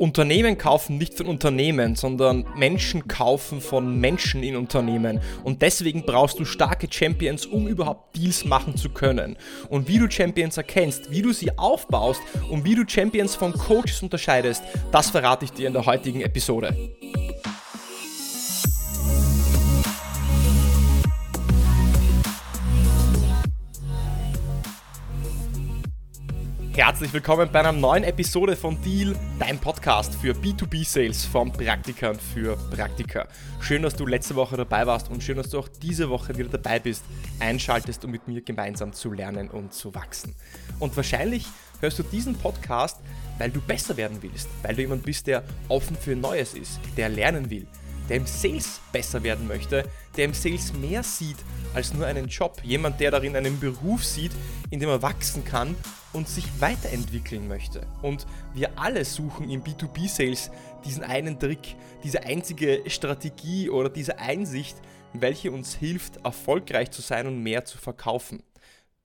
Unternehmen 0.00 0.56
kaufen 0.56 0.96
nicht 0.96 1.14
von 1.14 1.26
Unternehmen, 1.26 1.94
sondern 1.94 2.46
Menschen 2.56 3.06
kaufen 3.06 3.60
von 3.60 4.00
Menschen 4.00 4.42
in 4.42 4.56
Unternehmen. 4.56 5.20
Und 5.44 5.60
deswegen 5.60 6.06
brauchst 6.06 6.38
du 6.38 6.46
starke 6.46 6.88
Champions, 6.90 7.44
um 7.44 7.68
überhaupt 7.68 8.16
Deals 8.16 8.46
machen 8.46 8.78
zu 8.78 8.88
können. 8.88 9.36
Und 9.68 9.88
wie 9.88 9.98
du 9.98 10.10
Champions 10.10 10.56
erkennst, 10.56 11.10
wie 11.10 11.20
du 11.20 11.34
sie 11.34 11.58
aufbaust 11.58 12.22
und 12.48 12.64
wie 12.64 12.74
du 12.74 12.84
Champions 12.88 13.36
von 13.36 13.52
Coaches 13.52 14.02
unterscheidest, 14.02 14.62
das 14.90 15.10
verrate 15.10 15.44
ich 15.44 15.52
dir 15.52 15.66
in 15.66 15.74
der 15.74 15.84
heutigen 15.84 16.22
Episode. 16.22 16.74
Herzlich 26.90 27.12
willkommen 27.12 27.48
bei 27.52 27.60
einer 27.60 27.70
neuen 27.70 28.02
Episode 28.02 28.56
von 28.56 28.76
Deal, 28.82 29.14
dein 29.38 29.60
Podcast 29.60 30.12
für 30.16 30.32
B2B-Sales 30.32 31.24
von 31.24 31.52
Praktikern 31.52 32.18
für 32.18 32.56
Praktika. 32.56 33.28
Schön, 33.60 33.82
dass 33.82 33.94
du 33.94 34.06
letzte 34.06 34.34
Woche 34.34 34.56
dabei 34.56 34.88
warst 34.88 35.08
und 35.08 35.22
schön, 35.22 35.36
dass 35.36 35.50
du 35.50 35.60
auch 35.60 35.68
diese 35.68 36.10
Woche 36.10 36.36
wieder 36.36 36.48
dabei 36.48 36.80
bist, 36.80 37.04
einschaltest, 37.38 38.04
um 38.04 38.10
mit 38.10 38.26
mir 38.26 38.42
gemeinsam 38.42 38.92
zu 38.92 39.12
lernen 39.12 39.48
und 39.48 39.72
zu 39.72 39.94
wachsen. 39.94 40.34
Und 40.80 40.96
wahrscheinlich 40.96 41.46
hörst 41.80 42.00
du 42.00 42.02
diesen 42.02 42.34
Podcast, 42.34 42.98
weil 43.38 43.52
du 43.52 43.60
besser 43.60 43.96
werden 43.96 44.18
willst, 44.20 44.48
weil 44.62 44.74
du 44.74 44.82
jemand 44.82 45.04
bist, 45.04 45.28
der 45.28 45.44
offen 45.68 45.94
für 45.94 46.16
Neues 46.16 46.54
ist, 46.54 46.80
der 46.96 47.08
lernen 47.08 47.50
will, 47.50 47.68
der 48.10 48.16
im 48.16 48.26
Sales 48.26 48.80
besser 48.90 49.22
werden 49.22 49.46
möchte, 49.46 49.88
der 50.16 50.24
im 50.24 50.34
Sales 50.34 50.72
mehr 50.72 51.04
sieht 51.04 51.36
als 51.74 51.94
nur 51.94 52.06
einen 52.06 52.26
Job. 52.26 52.60
Jemand, 52.64 52.98
der 52.98 53.12
darin 53.12 53.36
einen 53.36 53.60
Beruf 53.60 54.04
sieht, 54.04 54.32
in 54.70 54.80
dem 54.80 54.88
er 54.88 55.00
wachsen 55.00 55.44
kann 55.44 55.76
und 56.12 56.28
sich 56.28 56.44
weiterentwickeln 56.58 57.46
möchte. 57.46 57.86
Und 58.02 58.26
wir 58.52 58.76
alle 58.76 59.04
suchen 59.04 59.48
im 59.48 59.62
B2B-Sales 59.62 60.50
diesen 60.84 61.04
einen 61.04 61.38
Trick, 61.38 61.76
diese 62.02 62.24
einzige 62.24 62.82
Strategie 62.88 63.70
oder 63.70 63.88
diese 63.88 64.18
Einsicht, 64.18 64.76
welche 65.12 65.52
uns 65.52 65.76
hilft, 65.76 66.16
erfolgreich 66.24 66.90
zu 66.90 67.02
sein 67.02 67.28
und 67.28 67.40
mehr 67.40 67.64
zu 67.64 67.78
verkaufen. 67.78 68.42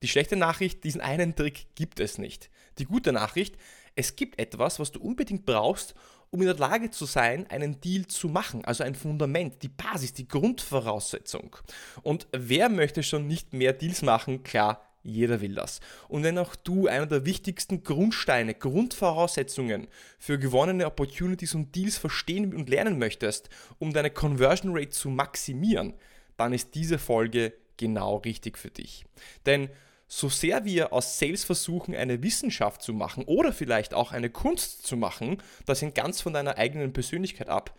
Die 0.01 0.07
schlechte 0.07 0.35
Nachricht, 0.35 0.83
diesen 0.83 1.01
einen 1.01 1.35
Trick 1.35 1.67
gibt 1.75 1.99
es 1.99 2.17
nicht. 2.17 2.49
Die 2.79 2.85
gute 2.85 3.13
Nachricht, 3.13 3.55
es 3.95 4.15
gibt 4.15 4.39
etwas, 4.39 4.79
was 4.79 4.91
du 4.91 4.99
unbedingt 4.99 5.45
brauchst, 5.45 5.93
um 6.35 6.41
in 6.41 6.47
der 6.47 6.57
Lage 6.57 6.91
zu 6.91 7.05
sein, 7.05 7.49
einen 7.49 7.79
Deal 7.79 8.07
zu 8.07 8.27
machen. 8.27 8.65
Also 8.65 8.83
ein 8.83 8.93
Fundament, 8.93 9.63
die 9.63 9.69
Basis, 9.69 10.11
die 10.11 10.27
Grundvoraussetzung. 10.27 11.55
Und 12.03 12.27
wer 12.33 12.67
möchte 12.67 13.03
schon 13.03 13.25
nicht 13.25 13.53
mehr 13.53 13.71
Deals 13.71 14.01
machen? 14.01 14.43
Klar, 14.43 14.85
jeder 15.01 15.39
will 15.39 15.55
das. 15.55 15.79
Und 16.09 16.23
wenn 16.23 16.37
auch 16.37 16.57
du 16.57 16.87
einer 16.87 17.05
der 17.05 17.25
wichtigsten 17.25 17.83
Grundsteine, 17.83 18.53
Grundvoraussetzungen 18.53 19.87
für 20.19 20.37
gewonnene 20.37 20.85
Opportunities 20.87 21.55
und 21.55 21.73
Deals 21.73 21.97
verstehen 21.97 22.53
und 22.53 22.69
lernen 22.69 22.99
möchtest, 22.99 23.47
um 23.79 23.93
deine 23.93 24.09
Conversion 24.09 24.75
Rate 24.75 24.89
zu 24.89 25.09
maximieren, 25.09 25.93
dann 26.35 26.51
ist 26.51 26.75
diese 26.75 26.99
Folge 26.99 27.53
genau 27.77 28.17
richtig 28.17 28.57
für 28.57 28.71
dich. 28.71 29.05
Denn 29.45 29.69
so 30.07 30.29
sehr 30.29 30.65
wir 30.65 30.93
aus 30.93 31.17
Sales 31.17 31.43
versuchen, 31.43 31.95
eine 31.95 32.21
Wissenschaft 32.21 32.81
zu 32.81 32.93
machen 32.93 33.23
oder 33.25 33.51
vielleicht 33.51 33.93
auch 33.93 34.11
eine 34.11 34.29
Kunst 34.29 34.85
zu 34.85 34.97
machen, 34.97 35.41
das 35.65 35.81
hängt 35.81 35.95
ganz 35.95 36.21
von 36.21 36.33
deiner 36.33 36.57
eigenen 36.57 36.93
Persönlichkeit 36.93 37.49
ab, 37.49 37.77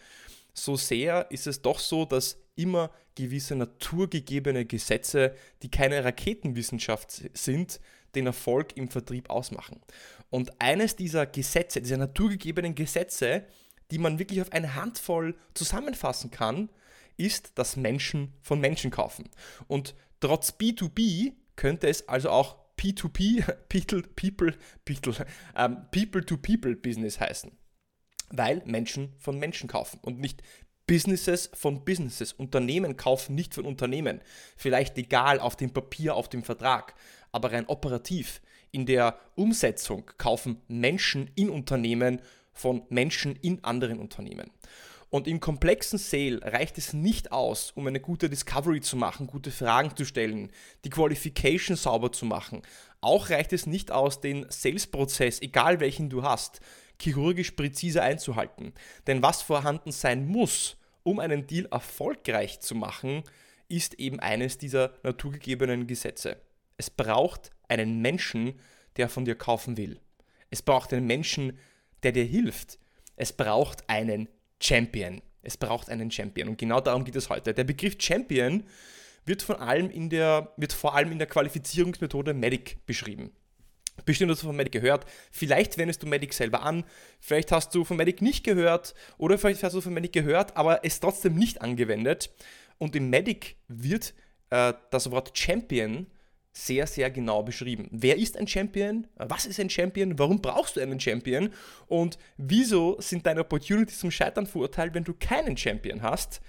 so 0.52 0.76
sehr 0.76 1.30
ist 1.30 1.46
es 1.46 1.62
doch 1.62 1.78
so, 1.78 2.04
dass 2.04 2.38
immer 2.56 2.90
gewisse 3.14 3.54
naturgegebene 3.54 4.64
Gesetze, 4.64 5.34
die 5.62 5.70
keine 5.70 6.02
Raketenwissenschaft 6.04 7.30
sind, 7.34 7.80
den 8.14 8.26
Erfolg 8.26 8.76
im 8.76 8.88
Vertrieb 8.88 9.30
ausmachen. 9.30 9.80
Und 10.30 10.60
eines 10.60 10.96
dieser 10.96 11.26
Gesetze, 11.26 11.82
dieser 11.82 11.98
naturgegebenen 11.98 12.74
Gesetze, 12.74 13.44
die 13.90 13.98
man 13.98 14.18
wirklich 14.18 14.40
auf 14.40 14.52
eine 14.52 14.74
Handvoll 14.74 15.36
zusammenfassen 15.54 16.30
kann, 16.30 16.70
ist, 17.18 17.52
dass 17.58 17.76
Menschen 17.76 18.32
von 18.42 18.60
Menschen 18.60 18.90
kaufen. 18.90 19.28
Und 19.68 19.94
trotz 20.20 20.50
B2B 20.50 21.34
könnte 21.56 21.88
es 21.88 22.08
also 22.08 22.30
auch 22.30 22.56
P2P, 22.78 23.42
People, 23.68 24.02
People, 24.02 24.54
People, 24.84 25.26
ähm, 25.56 25.86
People-to-People-Business 25.90 27.20
heißen 27.20 27.52
weil 28.30 28.62
Menschen 28.64 29.12
von 29.18 29.38
Menschen 29.38 29.68
kaufen 29.68 29.98
und 30.02 30.18
nicht 30.18 30.42
Businesses 30.86 31.50
von 31.52 31.84
Businesses. 31.84 32.32
Unternehmen 32.32 32.96
kaufen 32.96 33.34
nicht 33.34 33.54
von 33.54 33.64
Unternehmen. 33.64 34.20
Vielleicht 34.56 34.96
legal 34.96 35.40
auf 35.40 35.56
dem 35.56 35.72
Papier, 35.72 36.14
auf 36.14 36.28
dem 36.28 36.44
Vertrag, 36.44 36.94
aber 37.32 37.52
rein 37.52 37.66
operativ. 37.66 38.40
In 38.70 38.86
der 38.86 39.18
Umsetzung 39.34 40.10
kaufen 40.18 40.60
Menschen 40.68 41.30
in 41.34 41.50
Unternehmen 41.50 42.20
von 42.52 42.82
Menschen 42.88 43.36
in 43.36 43.62
anderen 43.64 43.98
Unternehmen. 43.98 44.50
Und 45.08 45.28
im 45.28 45.38
komplexen 45.38 45.98
Sale 45.98 46.40
reicht 46.42 46.78
es 46.78 46.92
nicht 46.92 47.30
aus, 47.30 47.70
um 47.70 47.86
eine 47.86 48.00
gute 48.00 48.28
Discovery 48.28 48.80
zu 48.80 48.96
machen, 48.96 49.26
gute 49.26 49.50
Fragen 49.50 49.96
zu 49.96 50.04
stellen, 50.04 50.50
die 50.84 50.90
Qualification 50.90 51.76
sauber 51.76 52.10
zu 52.10 52.26
machen. 52.26 52.62
Auch 53.00 53.30
reicht 53.30 53.52
es 53.52 53.66
nicht 53.66 53.92
aus, 53.92 54.20
den 54.20 54.46
Sales-Prozess, 54.48 55.40
egal 55.42 55.78
welchen 55.78 56.10
du 56.10 56.22
hast, 56.22 56.60
chirurgisch 57.00 57.52
präzise 57.52 58.02
einzuhalten. 58.02 58.72
Denn 59.06 59.22
was 59.22 59.42
vorhanden 59.42 59.92
sein 59.92 60.26
muss, 60.26 60.76
um 61.04 61.20
einen 61.20 61.46
Deal 61.46 61.66
erfolgreich 61.70 62.60
zu 62.60 62.74
machen, 62.74 63.22
ist 63.68 63.94
eben 63.94 64.18
eines 64.18 64.58
dieser 64.58 64.94
naturgegebenen 65.04 65.86
Gesetze. 65.86 66.40
Es 66.78 66.90
braucht 66.90 67.50
einen 67.68 68.00
Menschen, 68.00 68.58
der 68.96 69.08
von 69.08 69.24
dir 69.24 69.36
kaufen 69.36 69.76
will. 69.76 70.00
Es 70.50 70.62
braucht 70.62 70.92
einen 70.92 71.06
Menschen, 71.06 71.58
der 72.02 72.12
dir 72.12 72.24
hilft. 72.24 72.78
Es 73.16 73.32
braucht 73.32 73.88
einen 73.88 74.28
Champion. 74.66 75.22
Es 75.42 75.56
braucht 75.56 75.88
einen 75.88 76.10
Champion. 76.10 76.48
Und 76.48 76.58
genau 76.58 76.80
darum 76.80 77.04
geht 77.04 77.16
es 77.16 77.30
heute. 77.30 77.54
Der 77.54 77.64
Begriff 77.64 77.96
Champion 77.98 78.64
wird, 79.24 79.42
von 79.42 79.56
allem 79.56 79.90
in 79.90 80.10
der, 80.10 80.52
wird 80.56 80.72
vor 80.72 80.94
allem 80.94 81.12
in 81.12 81.18
der 81.18 81.28
Qualifizierungsmethode 81.28 82.34
Medic 82.34 82.84
beschrieben. 82.86 83.30
Bestimmt 84.04 84.30
hast 84.30 84.42
du 84.42 84.48
von 84.48 84.56
Medic 84.56 84.72
gehört. 84.72 85.06
Vielleicht 85.30 85.78
wendest 85.78 86.02
du 86.02 86.06
Medic 86.06 86.34
selber 86.34 86.62
an. 86.62 86.84
Vielleicht 87.20 87.52
hast 87.52 87.74
du 87.74 87.84
von 87.84 87.96
Medic 87.96 88.22
nicht 88.22 88.44
gehört. 88.44 88.94
Oder 89.18 89.38
vielleicht 89.38 89.62
hast 89.62 89.74
du 89.74 89.80
von 89.80 89.94
Medic 89.94 90.12
gehört, 90.12 90.56
aber 90.56 90.84
es 90.84 91.00
trotzdem 91.00 91.34
nicht 91.36 91.62
angewendet. 91.62 92.30
Und 92.78 92.94
im 92.96 93.08
Medic 93.08 93.56
wird 93.68 94.14
äh, 94.50 94.74
das 94.90 95.10
Wort 95.10 95.36
Champion 95.38 96.06
sehr, 96.56 96.86
sehr 96.86 97.10
genau 97.10 97.42
beschrieben. 97.42 97.86
Wer 97.90 98.16
ist 98.16 98.38
ein 98.38 98.48
Champion? 98.48 99.06
Was 99.16 99.44
ist 99.44 99.60
ein 99.60 99.68
Champion? 99.68 100.18
Warum 100.18 100.40
brauchst 100.40 100.76
du 100.76 100.80
einen 100.80 100.98
Champion? 100.98 101.50
Und 101.86 102.18
wieso 102.38 102.98
sind 102.98 103.26
deine 103.26 103.42
Opportunities 103.42 103.98
zum 103.98 104.10
Scheitern 104.10 104.46
verurteilt, 104.46 104.94
wenn 104.94 105.04
du 105.04 105.12
keinen 105.12 105.58
Champion 105.58 106.00
hast? 106.00 106.40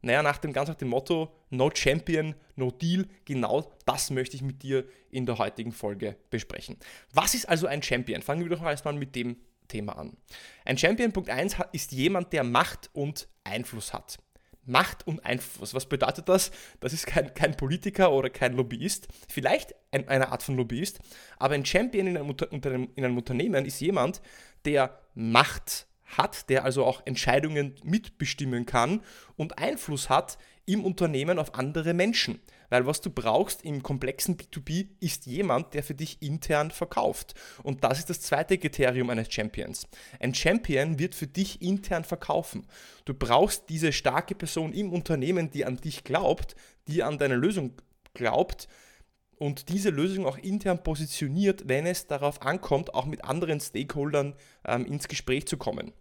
Naja, 0.00 0.20
nach 0.24 0.38
dem 0.38 0.52
ganz 0.52 0.68
nach 0.68 0.74
dem 0.74 0.88
Motto 0.88 1.32
No 1.50 1.70
Champion, 1.72 2.34
No 2.56 2.72
Deal, 2.72 3.06
genau 3.24 3.72
das 3.86 4.10
möchte 4.10 4.34
ich 4.34 4.42
mit 4.42 4.64
dir 4.64 4.84
in 5.12 5.26
der 5.26 5.38
heutigen 5.38 5.70
Folge 5.70 6.16
besprechen. 6.28 6.76
Was 7.12 7.34
ist 7.34 7.48
also 7.48 7.68
ein 7.68 7.84
Champion? 7.84 8.20
Fangen 8.20 8.42
wir 8.42 8.50
doch 8.50 8.64
erstmal 8.64 8.94
mit 8.94 9.14
dem 9.14 9.36
Thema 9.68 9.96
an. 9.96 10.16
Ein 10.64 10.76
Champion 10.76 11.12
Punkt 11.12 11.30
1 11.30 11.56
ist 11.70 11.92
jemand, 11.92 12.32
der 12.32 12.42
Macht 12.42 12.90
und 12.94 13.28
Einfluss 13.44 13.92
hat. 13.92 14.18
Macht 14.64 15.06
und 15.06 15.24
Einfluss. 15.24 15.74
Was 15.74 15.86
bedeutet 15.86 16.28
das? 16.28 16.50
Das 16.80 16.92
ist 16.92 17.06
kein, 17.06 17.34
kein 17.34 17.56
Politiker 17.56 18.12
oder 18.12 18.30
kein 18.30 18.54
Lobbyist, 18.54 19.08
vielleicht 19.28 19.74
ein, 19.90 20.08
eine 20.08 20.30
Art 20.30 20.42
von 20.42 20.56
Lobbyist, 20.56 21.00
aber 21.38 21.54
ein 21.54 21.64
Champion 21.64 22.06
in 22.06 22.16
einem, 22.16 22.88
in 22.94 23.04
einem 23.04 23.16
Unternehmen 23.16 23.64
ist 23.64 23.80
jemand, 23.80 24.22
der 24.64 24.98
Macht 25.14 25.86
hat, 26.04 26.48
der 26.48 26.64
also 26.64 26.84
auch 26.84 27.02
Entscheidungen 27.06 27.74
mitbestimmen 27.82 28.66
kann 28.66 29.02
und 29.36 29.58
Einfluss 29.58 30.08
hat 30.08 30.38
im 30.66 30.84
Unternehmen 30.84 31.38
auf 31.38 31.54
andere 31.54 31.94
Menschen. 31.94 32.40
Weil 32.72 32.86
was 32.86 33.02
du 33.02 33.10
brauchst 33.10 33.66
im 33.66 33.82
komplexen 33.82 34.38
B2B 34.38 34.86
ist 34.98 35.26
jemand, 35.26 35.74
der 35.74 35.82
für 35.82 35.92
dich 35.92 36.22
intern 36.22 36.70
verkauft. 36.70 37.34
Und 37.62 37.84
das 37.84 37.98
ist 37.98 38.08
das 38.08 38.22
zweite 38.22 38.56
Kriterium 38.56 39.10
eines 39.10 39.30
Champions. 39.30 39.86
Ein 40.20 40.34
Champion 40.34 40.98
wird 40.98 41.14
für 41.14 41.26
dich 41.26 41.60
intern 41.60 42.02
verkaufen. 42.02 42.66
Du 43.04 43.12
brauchst 43.12 43.68
diese 43.68 43.92
starke 43.92 44.34
Person 44.34 44.72
im 44.72 44.90
Unternehmen, 44.90 45.50
die 45.50 45.66
an 45.66 45.76
dich 45.76 46.02
glaubt, 46.02 46.56
die 46.88 47.02
an 47.02 47.18
deine 47.18 47.36
Lösung 47.36 47.74
glaubt, 48.14 48.68
und 49.36 49.68
diese 49.68 49.90
Lösung 49.90 50.24
auch 50.24 50.38
intern 50.38 50.82
positioniert, 50.82 51.68
wenn 51.68 51.84
es 51.84 52.06
darauf 52.06 52.40
ankommt, 52.40 52.94
auch 52.94 53.04
mit 53.04 53.22
anderen 53.24 53.60
Stakeholdern 53.60 54.34
ähm, 54.64 54.86
ins 54.86 55.08
Gespräch 55.08 55.46
zu 55.46 55.58
kommen. 55.58 55.92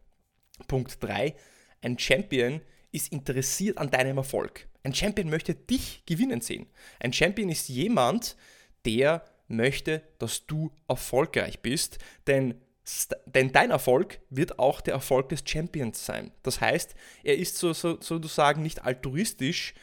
Punkt 0.70 1.04
3. 1.04 1.36
Ein 1.82 2.00
Champion 2.00 2.62
ist 2.92 3.12
interessiert 3.12 3.78
an 3.78 3.90
deinem 3.90 4.18
Erfolg. 4.18 4.68
Ein 4.84 4.94
Champion 4.94 5.30
möchte 5.30 5.54
dich 5.56 6.04
gewinnen 6.06 6.42
sehen. 6.42 6.68
Ein 7.00 7.14
Champion 7.14 7.50
ist 7.50 7.70
jemand, 7.70 8.36
der 8.86 9.24
möchte, 9.48 10.02
dass 10.18 10.46
du 10.48 10.72
erfolgreich 10.88 11.60
bist, 11.60 12.00
denn, 12.28 12.56
denn 13.26 13.52
dein 13.52 13.70
Erfolg 13.70 14.20
wird 14.30 14.60
auch 14.60 14.82
der 14.82 14.96
Erfolg 14.96 15.30
des 15.30 15.44
Champions 15.46 16.06
sein. 16.06 16.32
Das 16.44 16.62
heißt, 16.62 16.96
er 17.24 17.38
ist 17.38 17.58
so, 17.58 17.74
so, 17.74 18.00
sozusagen 18.02 18.64
nicht 18.64 18.84
altruistisch, 18.84 19.74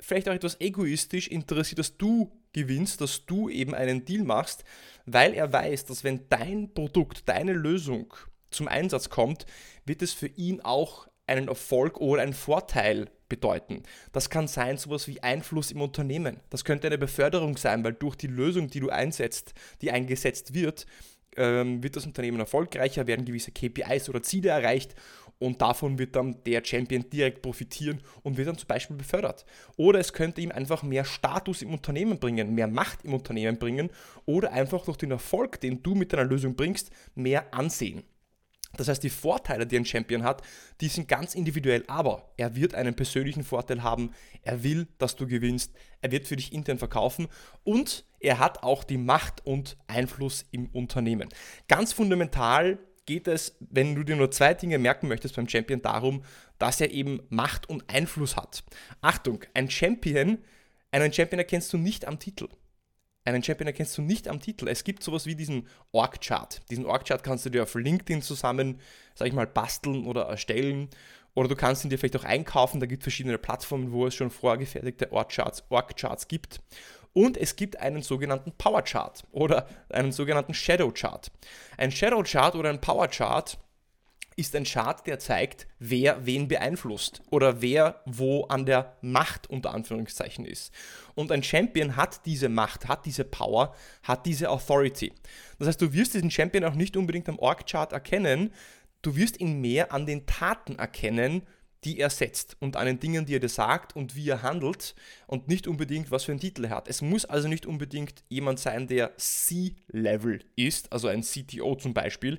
vielleicht 0.00 0.28
auch 0.28 0.34
etwas 0.34 0.60
egoistisch 0.60 1.28
interessiert, 1.28 1.78
dass 1.78 1.96
du 1.96 2.30
gewinnst, 2.52 3.00
dass 3.00 3.26
du 3.26 3.48
eben 3.48 3.74
einen 3.74 4.04
Deal 4.04 4.24
machst, 4.24 4.64
weil 5.04 5.34
er 5.34 5.52
weiß, 5.52 5.86
dass 5.86 6.04
wenn 6.04 6.28
dein 6.28 6.72
Produkt, 6.72 7.28
deine 7.28 7.52
Lösung 7.52 8.14
zum 8.50 8.68
Einsatz 8.68 9.10
kommt, 9.10 9.46
wird 9.84 10.02
es 10.02 10.12
für 10.12 10.28
ihn 10.28 10.60
auch 10.60 11.08
einen 11.26 11.48
Erfolg 11.48 12.00
oder 12.00 12.22
einen 12.22 12.32
Vorteil 12.32 13.10
bedeuten. 13.28 13.82
Das 14.12 14.30
kann 14.30 14.48
sein 14.48 14.78
sowas 14.78 15.08
wie 15.08 15.22
Einfluss 15.22 15.70
im 15.70 15.80
Unternehmen. 15.80 16.40
Das 16.50 16.64
könnte 16.64 16.86
eine 16.86 16.98
Beförderung 16.98 17.56
sein, 17.56 17.82
weil 17.84 17.94
durch 17.94 18.16
die 18.16 18.28
Lösung, 18.28 18.68
die 18.68 18.80
du 18.80 18.90
einsetzt, 18.90 19.54
die 19.82 19.90
eingesetzt 19.90 20.54
wird, 20.54 20.86
ähm, 21.36 21.82
wird 21.82 21.96
das 21.96 22.06
Unternehmen 22.06 22.40
erfolgreicher, 22.40 23.06
werden 23.06 23.24
gewisse 23.24 23.50
KPIs 23.50 24.08
oder 24.08 24.22
Ziele 24.22 24.50
erreicht 24.50 24.94
und 25.38 25.60
davon 25.60 25.98
wird 25.98 26.16
dann 26.16 26.42
der 26.44 26.64
Champion 26.64 27.08
direkt 27.10 27.42
profitieren 27.42 28.00
und 28.22 28.36
wird 28.36 28.48
dann 28.48 28.58
zum 28.58 28.68
Beispiel 28.68 28.96
befördert. 28.96 29.44
Oder 29.76 29.98
es 29.98 30.12
könnte 30.12 30.40
ihm 30.40 30.50
einfach 30.50 30.82
mehr 30.82 31.04
Status 31.04 31.62
im 31.62 31.72
Unternehmen 31.72 32.18
bringen, 32.18 32.54
mehr 32.54 32.68
Macht 32.68 33.04
im 33.04 33.12
Unternehmen 33.12 33.58
bringen 33.58 33.90
oder 34.24 34.52
einfach 34.52 34.84
durch 34.84 34.96
den 34.96 35.10
Erfolg, 35.10 35.60
den 35.60 35.82
du 35.82 35.94
mit 35.94 36.12
deiner 36.12 36.24
Lösung 36.24 36.56
bringst, 36.56 36.90
mehr 37.14 37.52
Ansehen. 37.52 38.02
Das 38.76 38.88
heißt, 38.88 39.02
die 39.02 39.10
Vorteile, 39.10 39.66
die 39.66 39.76
ein 39.76 39.84
Champion 39.84 40.22
hat, 40.22 40.42
die 40.80 40.88
sind 40.88 41.08
ganz 41.08 41.34
individuell, 41.34 41.84
aber 41.86 42.30
er 42.36 42.56
wird 42.56 42.74
einen 42.74 42.94
persönlichen 42.94 43.44
Vorteil 43.44 43.82
haben, 43.82 44.12
er 44.42 44.62
will, 44.62 44.86
dass 44.98 45.16
du 45.16 45.26
gewinnst, 45.26 45.72
er 46.00 46.10
wird 46.10 46.26
für 46.26 46.36
dich 46.36 46.52
intern 46.52 46.78
verkaufen 46.78 47.28
und 47.64 48.04
er 48.20 48.38
hat 48.38 48.62
auch 48.62 48.84
die 48.84 48.98
Macht 48.98 49.44
und 49.46 49.76
Einfluss 49.86 50.44
im 50.50 50.66
Unternehmen. 50.66 51.28
Ganz 51.68 51.92
fundamental 51.92 52.78
geht 53.06 53.28
es, 53.28 53.56
wenn 53.60 53.94
du 53.94 54.02
dir 54.02 54.16
nur 54.16 54.30
zwei 54.30 54.52
Dinge 54.54 54.78
merken 54.78 55.08
möchtest 55.08 55.36
beim 55.36 55.48
Champion, 55.48 55.80
darum, 55.80 56.24
dass 56.58 56.80
er 56.80 56.90
eben 56.90 57.20
Macht 57.28 57.68
und 57.68 57.88
Einfluss 57.88 58.36
hat. 58.36 58.64
Achtung, 59.00 59.44
ein 59.54 59.70
Champion, 59.70 60.38
einen 60.90 61.12
Champion 61.12 61.38
erkennst 61.38 61.72
du 61.72 61.78
nicht 61.78 62.06
am 62.06 62.18
Titel. 62.18 62.48
Einen 63.26 63.42
Champion 63.42 63.66
erkennst 63.66 63.98
du 63.98 64.02
nicht 64.02 64.28
am 64.28 64.40
Titel. 64.40 64.68
Es 64.68 64.84
gibt 64.84 65.02
sowas 65.02 65.26
wie 65.26 65.34
diesen 65.34 65.66
Org-Chart. 65.90 66.60
Diesen 66.70 66.86
Org-Chart 66.86 67.24
kannst 67.24 67.44
du 67.44 67.50
dir 67.50 67.64
auf 67.64 67.74
LinkedIn 67.74 68.22
zusammen, 68.22 68.80
sag 69.16 69.26
ich 69.26 69.34
mal, 69.34 69.48
basteln 69.48 70.06
oder 70.06 70.22
erstellen. 70.22 70.88
Oder 71.34 71.48
du 71.48 71.56
kannst 71.56 71.82
ihn 71.82 71.90
dir 71.90 71.98
vielleicht 71.98 72.16
auch 72.16 72.24
einkaufen. 72.24 72.78
Da 72.78 72.86
gibt 72.86 73.02
es 73.02 73.04
verschiedene 73.04 73.36
Plattformen, 73.36 73.90
wo 73.90 74.06
es 74.06 74.14
schon 74.14 74.30
vorgefertigte 74.30 75.10
Org-Charts 75.10 75.64
Org 75.70 75.96
gibt. 76.28 76.60
Und 77.14 77.36
es 77.36 77.56
gibt 77.56 77.80
einen 77.80 78.02
sogenannten 78.02 78.52
Power 78.52 78.82
Chart 78.82 79.24
oder 79.32 79.66
einen 79.88 80.12
sogenannten 80.12 80.54
Shadow 80.54 80.92
Chart. 80.92 81.32
Ein 81.78 81.90
Shadow 81.90 82.22
Chart 82.22 82.54
oder 82.54 82.70
ein 82.70 82.80
Power 82.80 83.08
Chart 83.08 83.58
ist 84.36 84.54
ein 84.54 84.64
Chart, 84.64 85.06
der 85.06 85.18
zeigt, 85.18 85.66
wer 85.78 86.26
wen 86.26 86.46
beeinflusst 86.46 87.22
oder 87.30 87.62
wer 87.62 88.02
wo 88.04 88.44
an 88.44 88.66
der 88.66 88.96
Macht 89.00 89.48
unter 89.48 89.72
Anführungszeichen 89.72 90.44
ist. 90.44 90.72
Und 91.14 91.32
ein 91.32 91.42
Champion 91.42 91.96
hat 91.96 92.26
diese 92.26 92.50
Macht, 92.50 92.86
hat 92.86 93.06
diese 93.06 93.24
Power, 93.24 93.74
hat 94.02 94.26
diese 94.26 94.50
Authority. 94.50 95.12
Das 95.58 95.68
heißt, 95.68 95.80
du 95.80 95.92
wirst 95.94 96.14
diesen 96.14 96.30
Champion 96.30 96.64
auch 96.64 96.74
nicht 96.74 96.96
unbedingt 96.96 97.28
am 97.28 97.38
Org-Chart 97.38 97.92
erkennen, 97.92 98.52
du 99.00 99.16
wirst 99.16 99.40
ihn 99.40 99.60
mehr 99.60 99.92
an 99.92 100.04
den 100.04 100.26
Taten 100.26 100.78
erkennen, 100.78 101.42
die 101.84 101.98
er 102.00 102.10
setzt 102.10 102.56
und 102.60 102.76
an 102.76 102.86
den 102.86 103.00
Dingen, 103.00 103.26
die 103.26 103.36
er 103.36 103.40
dir 103.40 103.48
sagt 103.48 103.94
und 103.94 104.16
wie 104.16 104.28
er 104.28 104.42
handelt 104.42 104.94
und 105.26 105.48
nicht 105.48 105.66
unbedingt, 105.66 106.10
was 106.10 106.24
für 106.24 106.32
einen 106.32 106.40
Titel 106.40 106.64
er 106.64 106.70
hat. 106.70 106.88
Es 106.88 107.00
muss 107.00 107.24
also 107.24 107.48
nicht 107.48 107.64
unbedingt 107.64 108.24
jemand 108.28 108.58
sein, 108.58 108.88
der 108.88 109.16
C-Level 109.16 110.40
ist, 110.56 110.92
also 110.92 111.08
ein 111.08 111.22
CTO 111.22 111.76
zum 111.76 111.94
Beispiel, 111.94 112.38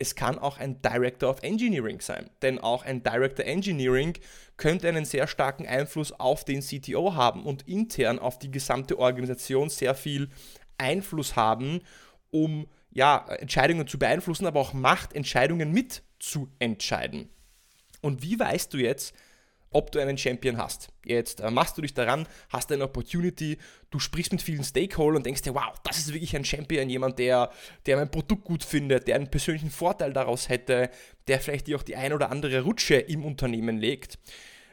es 0.00 0.14
kann 0.14 0.38
auch 0.38 0.58
ein 0.58 0.80
Director 0.80 1.30
of 1.30 1.42
Engineering 1.42 2.00
sein. 2.00 2.30
Denn 2.42 2.58
auch 2.58 2.84
ein 2.84 3.02
Director 3.02 3.44
Engineering 3.44 4.14
könnte 4.56 4.88
einen 4.88 5.04
sehr 5.04 5.26
starken 5.26 5.66
Einfluss 5.66 6.10
auf 6.12 6.44
den 6.44 6.62
CTO 6.62 7.14
haben 7.14 7.44
und 7.44 7.68
intern 7.68 8.18
auf 8.18 8.38
die 8.38 8.50
gesamte 8.50 8.98
Organisation 8.98 9.68
sehr 9.68 9.94
viel 9.94 10.30
Einfluss 10.78 11.36
haben, 11.36 11.82
um 12.30 12.66
ja, 12.90 13.26
Entscheidungen 13.38 13.86
zu 13.86 13.98
beeinflussen, 13.98 14.46
aber 14.46 14.58
auch 14.58 14.72
Macht, 14.72 15.12
Entscheidungen 15.12 15.70
mitzuentscheiden. 15.70 17.28
Und 18.00 18.22
wie 18.22 18.38
weißt 18.38 18.72
du 18.72 18.78
jetzt, 18.78 19.14
ob 19.70 19.92
du 19.92 20.00
einen 20.00 20.18
Champion 20.18 20.58
hast. 20.58 20.88
Jetzt 21.04 21.40
äh, 21.40 21.50
machst 21.50 21.78
du 21.78 21.82
dich 21.82 21.94
daran, 21.94 22.26
hast 22.48 22.72
eine 22.72 22.84
Opportunity, 22.84 23.58
du 23.90 23.98
sprichst 23.98 24.32
mit 24.32 24.42
vielen 24.42 24.64
Stakeholdern 24.64 25.18
und 25.18 25.26
denkst 25.26 25.42
dir, 25.42 25.54
wow, 25.54 25.72
das 25.84 25.98
ist 25.98 26.12
wirklich 26.12 26.34
ein 26.34 26.44
Champion, 26.44 26.90
jemand, 26.90 27.18
der, 27.18 27.50
der 27.86 27.96
mein 27.96 28.10
Produkt 28.10 28.44
gut 28.44 28.64
findet, 28.64 29.06
der 29.06 29.16
einen 29.16 29.30
persönlichen 29.30 29.70
Vorteil 29.70 30.12
daraus 30.12 30.48
hätte, 30.48 30.90
der 31.28 31.40
vielleicht 31.40 31.68
dir 31.68 31.76
auch 31.76 31.82
die 31.82 31.96
ein 31.96 32.12
oder 32.12 32.30
andere 32.30 32.62
Rutsche 32.62 32.96
im 32.96 33.24
Unternehmen 33.24 33.78
legt. 33.78 34.18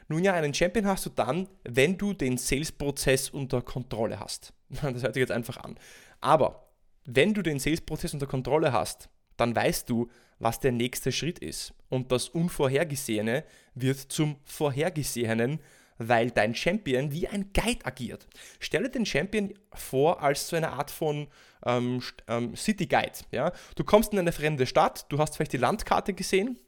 Nun 0.08 0.24
ja, 0.24 0.32
einen 0.32 0.54
Champion 0.54 0.86
hast 0.86 1.06
du 1.06 1.10
dann, 1.10 1.48
wenn 1.64 1.98
du 1.98 2.14
den 2.14 2.38
Sales-Prozess 2.38 3.30
unter 3.30 3.62
Kontrolle 3.62 4.18
hast. 4.18 4.52
Das 4.82 5.02
hört 5.02 5.14
sich 5.14 5.20
jetzt 5.20 5.32
einfach 5.32 5.58
an. 5.58 5.78
Aber 6.20 6.68
wenn 7.04 7.34
du 7.34 7.42
den 7.42 7.58
Sales-Prozess 7.58 8.14
unter 8.14 8.26
Kontrolle 8.26 8.72
hast, 8.72 9.08
dann 9.38 9.56
weißt 9.56 9.88
du, 9.88 10.10
was 10.38 10.60
der 10.60 10.72
nächste 10.72 11.10
Schritt 11.10 11.38
ist. 11.38 11.72
Und 11.88 12.12
das 12.12 12.28
Unvorhergesehene 12.28 13.44
wird 13.74 13.98
zum 13.98 14.36
Vorhergesehenen, 14.44 15.60
weil 15.98 16.30
dein 16.30 16.54
Champion 16.54 17.10
wie 17.12 17.26
ein 17.26 17.52
Guide 17.52 17.84
agiert. 17.84 18.26
Stelle 18.60 18.88
den 18.88 19.04
Champion 19.04 19.52
vor 19.72 20.22
als 20.22 20.48
so 20.48 20.56
eine 20.56 20.70
Art 20.70 20.90
von 20.90 21.26
ähm, 21.66 22.02
ähm, 22.28 22.54
City 22.54 22.86
Guide. 22.86 23.12
Ja? 23.32 23.52
Du 23.74 23.84
kommst 23.84 24.12
in 24.12 24.18
eine 24.18 24.32
fremde 24.32 24.66
Stadt, 24.66 25.06
du 25.08 25.18
hast 25.18 25.34
vielleicht 25.34 25.54
die 25.54 25.58
Landkarte 25.58 26.14
gesehen, 26.14 26.58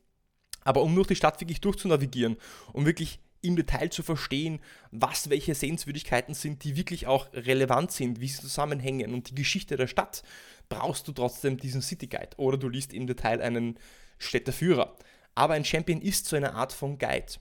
aber 0.65 0.83
um 0.83 0.95
durch 0.95 1.09
die 1.09 1.17
Stadt 1.17 1.41
wirklich 1.41 1.61
durchzunavigieren, 1.61 2.37
um 2.73 2.87
wirklich 2.87 3.21
im 3.43 3.57
Detail 3.57 3.91
zu 3.91 4.03
verstehen, 4.03 4.61
was 4.91 5.31
welche 5.31 5.55
Sehenswürdigkeiten 5.55 6.35
sind, 6.35 6.65
die 6.65 6.77
wirklich 6.77 7.07
auch 7.07 7.33
relevant 7.33 7.93
sind, 7.93 8.21
wie 8.21 8.29
sie 8.29 8.41
zusammenhängen 8.41 9.15
und 9.15 9.31
die 9.31 9.35
Geschichte 9.35 9.77
der 9.77 9.87
Stadt, 9.87 10.23
brauchst 10.69 11.09
du 11.09 11.13
trotzdem 11.13 11.57
diesen 11.57 11.83
City 11.83 12.07
Guide 12.07 12.37
oder 12.37 12.59
du 12.59 12.69
liest 12.69 12.93
im 12.93 13.07
Detail 13.07 13.41
einen 13.41 13.79
Städteführer. 14.19 14.97
Aber 15.35 15.55
ein 15.55 15.65
Champion 15.65 16.03
ist 16.03 16.27
so 16.27 16.37
eine 16.37 16.55
Art 16.55 16.73
von 16.73 16.99
Guide. 16.99 17.33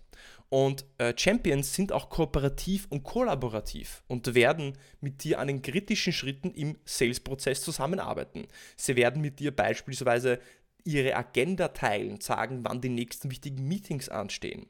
Und 0.49 0.85
äh, 0.97 1.13
Champions 1.15 1.75
sind 1.75 1.91
auch 1.91 2.09
kooperativ 2.09 2.87
und 2.89 3.03
kollaborativ 3.03 4.03
und 4.07 4.33
werden 4.33 4.73
mit 4.99 5.23
dir 5.23 5.39
an 5.39 5.47
den 5.47 5.61
kritischen 5.61 6.11
Schritten 6.11 6.51
im 6.51 6.75
Sales-Prozess 6.85 7.61
zusammenarbeiten. 7.61 8.47
Sie 8.75 8.95
werden 8.95 9.21
mit 9.21 9.39
dir 9.39 9.55
beispielsweise 9.55 10.39
ihre 10.83 11.15
Agenda 11.15 11.67
teilen, 11.67 12.19
sagen, 12.19 12.61
wann 12.63 12.81
die 12.81 12.89
nächsten 12.89 13.29
wichtigen 13.29 13.67
Meetings 13.67 14.09
anstehen. 14.09 14.65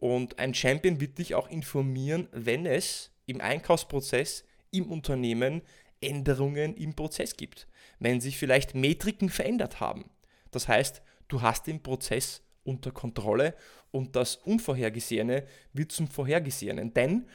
Und 0.00 0.38
ein 0.38 0.54
Champion 0.54 1.00
wird 1.00 1.18
dich 1.18 1.34
auch 1.34 1.48
informieren, 1.48 2.28
wenn 2.32 2.66
es 2.66 3.12
im 3.26 3.40
Einkaufsprozess, 3.40 4.44
im 4.72 4.90
Unternehmen 4.90 5.62
Änderungen 6.00 6.74
im 6.76 6.94
Prozess 6.94 7.36
gibt. 7.36 7.68
Wenn 7.98 8.20
sich 8.20 8.38
vielleicht 8.38 8.74
Metriken 8.74 9.28
verändert 9.28 9.78
haben. 9.80 10.10
Das 10.50 10.68
heißt, 10.68 11.02
du 11.28 11.42
hast 11.42 11.66
den 11.66 11.82
Prozess 11.82 12.42
unter 12.64 12.90
Kontrolle 12.90 13.54
und 13.90 14.16
das 14.16 14.36
Unvorhergesehene 14.36 15.44
wird 15.72 15.92
zum 15.92 16.08
Vorhergesehenen. 16.08 16.94
Denn 16.94 17.26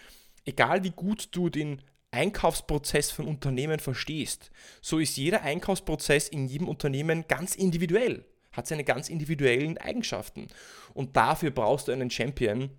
egal 0.45 0.84
wie 0.84 0.91
gut 0.91 1.29
du 1.31 1.50
den 1.50 1.81
Einkaufsprozess 2.12 3.12
von 3.12 3.27
Unternehmen 3.27 3.79
verstehst, 3.79 4.51
so 4.81 5.00
ist 5.00 5.17
jeder 5.17 5.41
Einkaufsprozess 5.41 6.29
in 6.29 6.48
jedem 6.48 6.67
Unternehmen 6.67 7.25
ganz 7.27 7.55
individuell, 7.55 8.25
hat 8.55 8.67
seine 8.67 8.83
ganz 8.83 9.09
individuellen 9.09 9.77
Eigenschaften. 9.77 10.47
Und 10.93 11.15
dafür 11.15 11.51
brauchst 11.51 11.88
du 11.88 11.91
einen 11.91 12.09
Champion, 12.09 12.69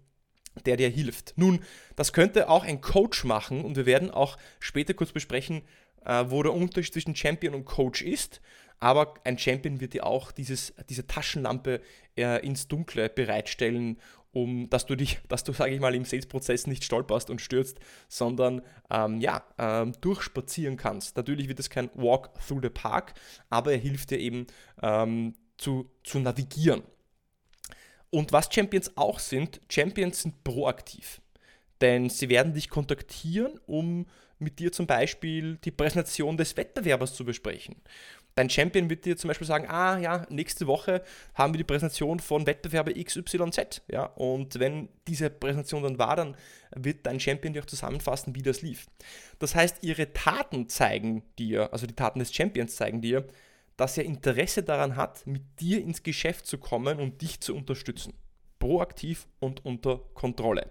der 0.65 0.77
dir 0.77 0.89
hilft. 0.89 1.35
Nun, 1.37 1.61
das 1.97 2.13
könnte 2.13 2.49
auch 2.49 2.65
ein 2.65 2.81
Coach 2.81 3.25
machen 3.25 3.65
und 3.65 3.77
wir 3.77 3.87
werden 3.87 4.11
auch 4.11 4.39
später 4.59 4.95
kurz 4.95 5.13
besprechen, 5.13 5.63
äh, 6.05 6.25
wo 6.29 6.43
der 6.43 6.55
Unterschied 6.55 6.95
zwischen 6.95 7.17
Champion 7.17 7.55
und 7.55 7.65
Coach 7.65 8.03
ist. 8.03 8.41
Aber 8.79 9.15
ein 9.25 9.39
Champion 9.39 9.81
wird 9.81 9.95
dir 9.95 10.07
auch 10.07 10.33
dieses, 10.33 10.75
diese 10.89 11.07
Taschenlampe 11.07 11.81
äh, 12.17 12.45
ins 12.47 12.69
Dunkle 12.69 13.09
bereitstellen, 13.09 13.99
um 14.33 14.69
dass 14.69 14.85
du 14.85 14.97
dich, 14.97 15.19
dass 15.29 15.45
du, 15.45 15.55
sage 15.55 15.75
ich 15.75 15.81
mal, 15.81 15.95
im 15.95 16.05
Sales-Prozess 16.05 16.67
nicht 16.67 16.85
stolperst 16.85 17.31
und 17.31 17.41
stürzt, 17.41 17.81
sondern 18.09 18.61
ähm, 18.91 19.19
ja, 19.19 19.43
ähm, 19.57 19.95
durchspazieren 20.03 20.77
kannst. 20.77 21.17
Natürlich 21.17 21.49
wird 21.49 21.59
es 21.59 21.71
kein 21.71 21.89
Walk 21.95 22.31
through 22.47 22.61
the 22.63 22.69
Park, 22.69 23.15
aber 23.49 23.73
er 23.73 23.79
hilft 23.79 24.11
dir 24.11 24.19
eben 24.19 24.47
ähm, 24.83 25.35
zu, 25.57 25.91
zu 26.05 26.19
navigieren. 26.19 26.83
Und 28.11 28.33
was 28.33 28.49
Champions 28.53 28.97
auch 28.97 29.19
sind, 29.19 29.61
Champions 29.69 30.23
sind 30.23 30.43
proaktiv. 30.45 31.21
Denn 31.81 32.09
sie 32.09 32.29
werden 32.29 32.55
dich 32.55 32.71
kontaktieren, 32.71 33.61
um 33.67 34.07
mit 34.39 34.59
dir 34.59 34.73
zum 34.73 34.87
Beispiel 34.87 35.57
die 35.65 35.71
Präsentation 35.71 36.37
des 36.37 36.57
Wettbewerbers 36.57 37.15
zu 37.15 37.25
besprechen. 37.25 37.77
Dein 38.35 38.51
Champion 38.51 38.91
wird 38.91 39.07
dir 39.07 39.17
zum 39.17 39.29
Beispiel 39.29 39.47
sagen, 39.47 39.67
ah 39.67 39.99
ja, 39.99 40.27
nächste 40.29 40.67
Woche 40.67 41.03
haben 41.35 41.55
wir 41.55 41.59
die 41.59 41.65
Präsentation 41.65 42.21
von 42.21 42.47
Wettbewerber 42.47 42.93
XYZ. 42.93 43.81
Ja, 43.89 44.05
und 44.05 44.59
wenn 44.59 44.91
diese 45.09 45.31
Präsentation 45.31 45.83
dann 45.83 45.99
war, 45.99 46.17
dann 46.17 46.37
wird 46.75 47.07
dein 47.07 47.19
Champion 47.19 47.55
dir 47.55 47.63
auch 47.63 47.67
zusammenfassen, 47.67 48.35
wie 48.35 48.43
das 48.43 48.61
lief. 48.61 48.89
Das 49.39 49.55
heißt, 49.55 49.79
ihre 49.83 50.13
Taten 50.13 50.69
zeigen 50.69 51.23
dir, 51.39 51.73
also 51.73 51.87
die 51.87 51.95
Taten 51.95 52.19
des 52.19 52.35
Champions 52.35 52.77
zeigen 52.77 53.01
dir, 53.01 53.27
dass 53.77 53.99
er 53.99 54.05
Interesse 54.05 54.63
daran 54.63 54.97
hat, 54.97 55.27
mit 55.27 55.61
dir 55.61 55.81
ins 55.81 56.03
Geschäft 56.03 56.47
zu 56.47 56.59
kommen 56.59 56.99
und 56.99 57.23
dich 57.23 57.41
zu 57.41 57.55
unterstützen. 57.55 58.15
Proaktiv 58.59 59.27
und 59.39 59.65
unter 59.65 59.99
Kontrolle. 60.15 60.71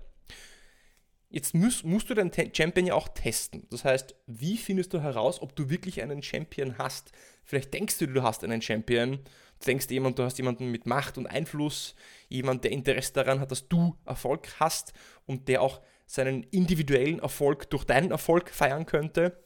Jetzt 1.30 1.54
musst, 1.54 1.84
musst 1.84 2.10
du 2.10 2.14
deinen 2.14 2.32
Champion 2.54 2.88
ja 2.88 2.94
auch 2.94 3.10
testen. 3.10 3.68
Das 3.70 3.84
heißt, 3.84 4.16
wie 4.26 4.58
findest 4.58 4.94
du 4.94 5.02
heraus, 5.02 5.42
ob 5.42 5.56
du 5.56 5.70
wirklich 5.70 6.02
einen 6.02 6.24
Champion 6.24 6.78
hast? 6.78 7.12
Vielleicht 7.44 7.74
denkst 7.74 7.98
du, 7.98 8.08
du 8.08 8.24
hast 8.24 8.44
einen 8.44 8.62
Champion, 8.62 9.20
Du 9.60 9.66
denkst 9.66 9.88
jemand, 9.90 10.20
du 10.20 10.24
hast 10.24 10.38
jemanden 10.38 10.70
mit 10.70 10.86
Macht 10.86 11.18
und 11.18 11.28
Einfluss, 11.28 11.96
jemand, 12.28 12.64
der 12.64 12.72
Interesse 12.72 13.14
daran 13.14 13.40
hat, 13.40 13.52
dass 13.52 13.68
du 13.68 13.96
Erfolg 14.06 14.48
hast 14.60 14.94
und 15.26 15.48
der 15.48 15.62
auch 15.62 15.82
seinen 16.06 16.44
individuellen 16.44 17.20
Erfolg 17.20 17.70
durch 17.70 17.84
deinen 17.84 18.12
Erfolg 18.12 18.50
feiern 18.50 18.86
könnte. 18.86 19.44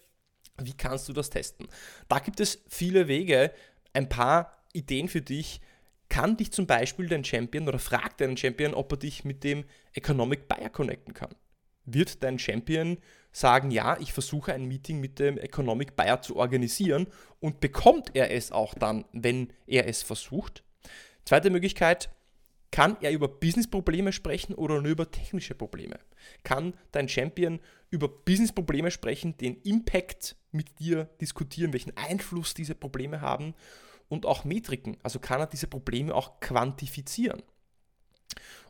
Wie 0.62 0.74
kannst 0.74 1.08
du 1.10 1.14
das 1.14 1.30
testen? 1.30 1.68
Da 2.08 2.20
gibt 2.20 2.40
es 2.40 2.64
viele 2.68 3.08
Wege, 3.08 3.52
ein 3.94 4.10
paar 4.10 4.64
Ideen 4.74 5.08
für 5.08 5.22
dich. 5.22 5.62
Kann 6.10 6.38
dich 6.38 6.52
zum 6.52 6.66
Beispiel 6.66 7.08
dein 7.08 7.24
Champion 7.24 7.68
oder 7.68 7.80
fragt 7.80 8.22
deinen 8.22 8.38
Champion, 8.38 8.74
ob 8.74 8.92
er 8.94 8.98
dich 8.98 9.26
mit 9.26 9.44
dem 9.44 9.66
Economic 9.94 10.48
Buyer 10.48 10.70
connecten 10.70 11.14
kann. 11.14 11.36
Wird 11.86 12.24
dein 12.24 12.40
Champion 12.40 12.98
sagen, 13.32 13.72
ja, 13.72 13.98
ich 14.00 14.14
versuche 14.14 14.54
ein 14.54 14.66
Meeting 14.66 15.00
mit 15.00 15.20
dem 15.20 15.38
Economic 15.38 15.96
Buyer 15.96 16.22
zu 16.22 16.36
organisieren 16.36 17.08
und 17.40 17.60
bekommt 17.60 18.16
er 18.16 18.32
es 18.32 18.52
auch 18.52 18.74
dann, 18.74 19.06
wenn 19.12 19.54
er 19.68 19.88
es 19.88 20.02
versucht? 20.02 20.64
Zweite 21.26 21.52
Möglichkeit, 21.52 22.10
kann 22.72 22.98
er 23.02 23.12
über 23.12 23.28
Business-Probleme 23.28 24.12
sprechen 24.14 24.54
oder 24.54 24.82
nur 24.82 24.92
über 24.92 25.10
technische 25.10 25.56
Probleme? 25.56 26.00
Kann 26.44 26.74
dein 26.92 27.10
Champion 27.10 27.60
über 27.90 28.08
Business-Probleme 28.08 28.92
sprechen, 28.92 29.38
den 29.38 29.56
Impact 29.64 30.36
mit 30.52 30.80
dir 30.80 31.06
diskutieren, 31.20 31.74
welchen 31.74 31.98
Einfluss 31.98 32.54
diese 32.54 32.76
Probleme 32.76 33.22
haben 33.22 33.56
und 34.08 34.26
auch 34.26 34.44
Metriken? 34.44 34.98
Also 35.02 35.20
kann 35.20 35.40
er 35.40 35.48
diese 35.48 35.68
Probleme 35.68 36.14
auch 36.14 36.40
quantifizieren? 36.40 37.42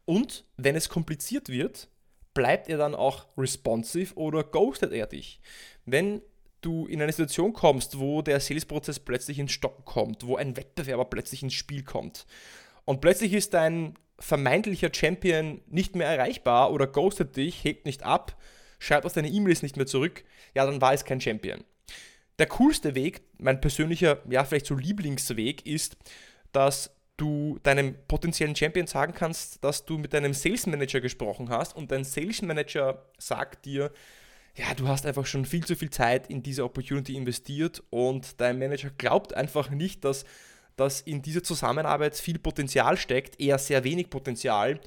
Und 0.06 0.46
wenn 0.56 0.76
es 0.76 0.90
kompliziert 0.90 1.50
wird, 1.50 1.90
bleibt 2.34 2.70
er 2.70 2.78
dann 2.78 2.96
auch 2.96 3.28
responsive 3.38 4.16
oder 4.16 4.44
ghostet 4.44 4.94
er 4.94 5.08
dich? 5.08 5.42
Wenn 5.86 6.22
du 6.62 6.88
in 6.88 7.02
eine 7.02 7.12
Situation 7.12 7.54
kommst, 7.54 8.00
wo 8.00 8.22
der 8.22 8.40
Sales-Prozess 8.40 9.00
plötzlich 9.00 9.40
ins 9.40 9.52
Stocken 9.52 9.84
kommt, 9.86 10.26
wo 10.26 10.38
ein 10.38 10.56
Wettbewerber 10.56 11.06
plötzlich 11.06 11.44
ins 11.44 11.54
Spiel 11.54 11.84
kommt 11.84 12.26
und 12.90 13.02
plötzlich 13.02 13.34
ist 13.34 13.54
dein 13.54 13.94
vermeintlicher 14.18 14.90
Champion 14.92 15.62
nicht 15.68 15.96
mehr 15.96 16.08
erreichbar 16.08 16.72
oder 16.72 16.88
ghostet 16.88 17.36
dich, 17.36 17.64
hebt 17.64 17.86
nicht 17.86 18.02
ab, 18.02 18.36
schreibt 18.80 19.06
aus 19.06 19.14
deine 19.14 19.28
E-Mails 19.28 19.62
nicht 19.62 19.78
mehr 19.78 19.86
zurück, 19.86 20.24
ja, 20.56 20.66
dann 20.66 20.82
war 20.82 20.92
es 20.92 21.06
kein 21.06 21.22
Champion. 21.22 21.64
Der 22.40 22.48
coolste 22.48 22.96
Weg, 22.96 23.22
mein 23.38 23.62
persönlicher, 23.62 24.24
ja, 24.28 24.44
vielleicht 24.44 24.66
so 24.66 24.74
Lieblingsweg 24.74 25.68
ist, 25.68 25.98
dass 26.52 26.90
du 27.16 27.60
deinem 27.62 27.94
potenziellen 28.08 28.56
Champion 28.56 28.88
sagen 28.88 29.14
kannst, 29.14 29.64
dass 29.64 29.86
du 29.86 30.00
mit 30.00 30.12
deinem 30.12 30.34
Sales 30.34 30.66
Manager 30.66 31.00
gesprochen 31.00 31.50
hast 31.50 31.76
und 31.76 31.92
dein 31.92 32.04
Sales 32.04 32.42
Manager 32.42 33.06
sagt 33.20 33.66
dir, 33.66 33.92
ja, 34.56 34.74
du 34.74 34.88
hast 34.88 35.06
einfach 35.06 35.28
schon 35.28 35.46
viel 35.46 35.64
zu 35.64 35.76
viel 35.76 35.92
Zeit 35.92 36.28
in 36.28 36.42
diese 36.42 36.64
Opportunity 36.64 37.16
investiert 37.16 37.84
und 37.92 38.42
dein 38.42 38.58
Manager 38.58 38.90
glaubt 38.98 39.36
einfach 39.36 39.70
nicht, 39.70 40.04
dass, 40.04 40.26
dass 40.80 41.02
in 41.02 41.22
dieser 41.22 41.44
Zusammenarbeit 41.44 42.16
viel 42.16 42.40
Potenzial 42.40 42.98
steckt, 42.98 43.40
eher 43.40 43.58
sehr 43.58 43.84
wenig 43.84 44.10
Potenzial 44.10 44.80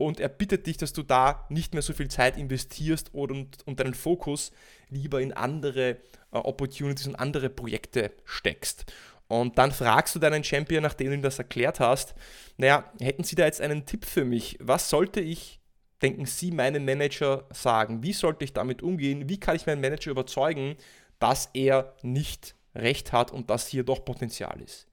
und 0.00 0.18
er 0.18 0.30
bittet 0.30 0.66
dich, 0.66 0.78
dass 0.78 0.94
du 0.94 1.02
da 1.02 1.44
nicht 1.50 1.74
mehr 1.74 1.82
so 1.82 1.92
viel 1.92 2.08
Zeit 2.08 2.38
investierst 2.38 3.12
und, 3.12 3.58
und 3.66 3.80
deinen 3.80 3.92
Fokus 3.92 4.50
lieber 4.88 5.20
in 5.20 5.34
andere 5.34 5.90
äh, 5.90 6.38
Opportunities 6.38 7.06
und 7.06 7.16
andere 7.16 7.50
Projekte 7.50 8.12
steckst. 8.24 8.86
Und 9.28 9.58
dann 9.58 9.72
fragst 9.72 10.14
du 10.14 10.18
deinen 10.18 10.42
Champion, 10.42 10.82
nachdem 10.82 11.08
du 11.08 11.14
ihm 11.14 11.22
das 11.22 11.38
erklärt 11.38 11.80
hast, 11.80 12.14
naja, 12.56 12.90
hätten 12.98 13.24
Sie 13.24 13.36
da 13.36 13.44
jetzt 13.44 13.60
einen 13.60 13.84
Tipp 13.84 14.06
für 14.06 14.24
mich? 14.24 14.56
Was 14.58 14.88
sollte 14.88 15.20
ich, 15.20 15.60
denken 16.00 16.24
Sie, 16.24 16.50
meinem 16.50 16.86
Manager 16.86 17.46
sagen? 17.52 18.02
Wie 18.02 18.14
sollte 18.14 18.44
ich 18.46 18.54
damit 18.54 18.82
umgehen? 18.82 19.28
Wie 19.28 19.38
kann 19.38 19.54
ich 19.54 19.66
meinen 19.66 19.82
Manager 19.82 20.12
überzeugen, 20.12 20.76
dass 21.18 21.50
er 21.52 21.94
nicht 22.00 22.54
recht 22.74 23.12
hat 23.12 23.32
und 23.32 23.50
dass 23.50 23.68
hier 23.68 23.84
doch 23.84 24.04
Potenzial 24.06 24.62
ist? 24.62 24.88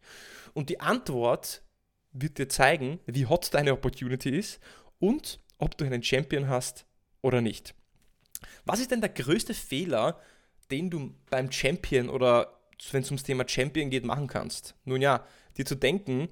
Und 0.58 0.70
die 0.70 0.80
Antwort 0.80 1.62
wird 2.14 2.40
dir 2.40 2.50
zeigen, 2.50 3.00
wie 3.06 3.28
hot 3.28 3.54
deine 3.54 3.74
Opportunity 3.74 4.32
ist 4.32 4.60
und 4.98 5.40
ob 5.60 5.78
du 5.78 5.86
einen 5.86 6.02
Champion 6.02 6.50
hast 6.50 6.88
oder 7.22 7.42
nicht. 7.42 7.76
Was 8.66 8.80
ist 8.80 8.90
denn 8.90 9.02
der 9.02 9.12
größte 9.12 9.54
Fehler, 9.54 10.20
den 10.72 10.90
du 10.90 11.14
beim 11.30 11.52
Champion 11.52 12.10
oder 12.10 12.60
wenn 12.90 13.04
es 13.04 13.12
ums 13.12 13.22
Thema 13.22 13.48
Champion 13.48 13.92
geht, 13.92 14.04
machen 14.04 14.26
kannst. 14.26 14.74
Nun 14.84 15.00
ja, 15.00 15.28
dir 15.60 15.66
zu 15.68 15.76
denken, 15.76 16.28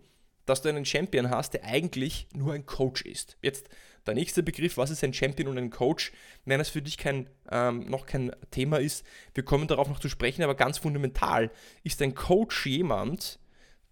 dass 0.48 0.64
du 0.64 0.70
einen 0.70 0.86
Champion 0.86 1.30
hast, 1.30 1.54
der 1.54 1.64
eigentlich 1.64 2.28
nur 2.34 2.54
ein 2.54 2.66
Coach 2.66 3.04
ist. 3.04 3.38
Jetzt 3.44 3.70
der 4.08 4.16
nächste 4.16 4.42
Begriff, 4.42 4.78
was 4.78 4.90
ist 4.90 5.04
ein 5.04 5.14
Champion 5.14 5.50
und 5.50 5.60
ein 5.60 5.70
Coach? 5.70 6.12
Wenn 6.46 6.58
das 6.58 6.70
für 6.70 6.82
dich 6.82 6.98
kein, 6.98 7.30
ähm, 7.52 7.88
noch 7.92 8.08
kein 8.08 8.32
Thema 8.50 8.80
ist, 8.80 9.06
wir 9.36 9.46
kommen 9.46 9.68
darauf 9.68 9.88
noch 9.88 10.00
zu 10.00 10.10
sprechen, 10.10 10.42
aber 10.42 10.56
ganz 10.56 10.80
fundamental 10.80 11.52
ist 11.84 12.02
ein 12.02 12.16
Coach 12.16 12.66
jemand, 12.66 13.38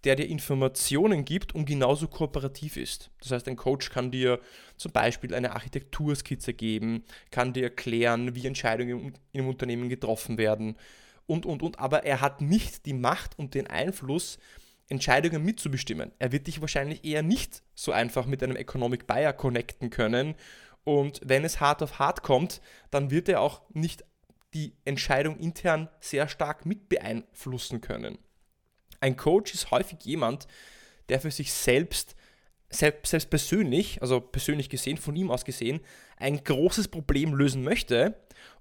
der 0.04 0.16
dir 0.16 0.28
Informationen 0.28 1.24
gibt 1.24 1.54
und 1.54 1.64
genauso 1.64 2.08
kooperativ 2.08 2.76
ist. 2.76 3.10
Das 3.20 3.32
heißt, 3.32 3.48
ein 3.48 3.56
Coach 3.56 3.90
kann 3.90 4.10
dir 4.10 4.40
zum 4.76 4.92
Beispiel 4.92 5.34
eine 5.34 5.52
Architekturskizze 5.52 6.52
geben, 6.52 7.04
kann 7.30 7.52
dir 7.52 7.64
erklären, 7.64 8.34
wie 8.34 8.46
Entscheidungen 8.46 9.14
im 9.32 9.48
Unternehmen 9.48 9.88
getroffen 9.88 10.38
werden 10.38 10.76
und, 11.26 11.46
und, 11.46 11.62
und. 11.62 11.78
Aber 11.78 12.04
er 12.04 12.20
hat 12.20 12.40
nicht 12.40 12.86
die 12.86 12.94
Macht 12.94 13.38
und 13.38 13.54
den 13.54 13.66
Einfluss, 13.66 14.38
Entscheidungen 14.88 15.42
mitzubestimmen. 15.42 16.12
Er 16.18 16.32
wird 16.32 16.46
dich 16.46 16.60
wahrscheinlich 16.60 17.04
eher 17.04 17.22
nicht 17.22 17.62
so 17.74 17.92
einfach 17.92 18.26
mit 18.26 18.42
einem 18.42 18.56
Economic 18.56 19.06
Buyer 19.06 19.32
connecten 19.32 19.90
können. 19.90 20.34
Und 20.84 21.20
wenn 21.24 21.44
es 21.44 21.60
hart 21.60 21.82
auf 21.82 21.98
hart 21.98 22.22
kommt, 22.22 22.60
dann 22.90 23.10
wird 23.10 23.28
er 23.30 23.40
auch 23.40 23.62
nicht 23.70 24.04
die 24.52 24.76
Entscheidung 24.84 25.38
intern 25.38 25.88
sehr 26.00 26.28
stark 26.28 26.66
mit 26.66 26.88
beeinflussen 26.88 27.80
können. 27.80 28.18
Ein 29.04 29.18
Coach 29.18 29.52
ist 29.52 29.70
häufig 29.70 29.98
jemand, 30.04 30.48
der 31.10 31.20
für 31.20 31.30
sich 31.30 31.52
selbst, 31.52 32.16
selbst, 32.70 33.10
selbst 33.10 33.28
persönlich, 33.28 34.00
also 34.00 34.18
persönlich 34.18 34.70
gesehen, 34.70 34.96
von 34.96 35.14
ihm 35.14 35.30
aus 35.30 35.44
gesehen, 35.44 35.80
ein 36.16 36.42
großes 36.42 36.88
Problem 36.88 37.34
lösen 37.34 37.62
möchte 37.62 38.16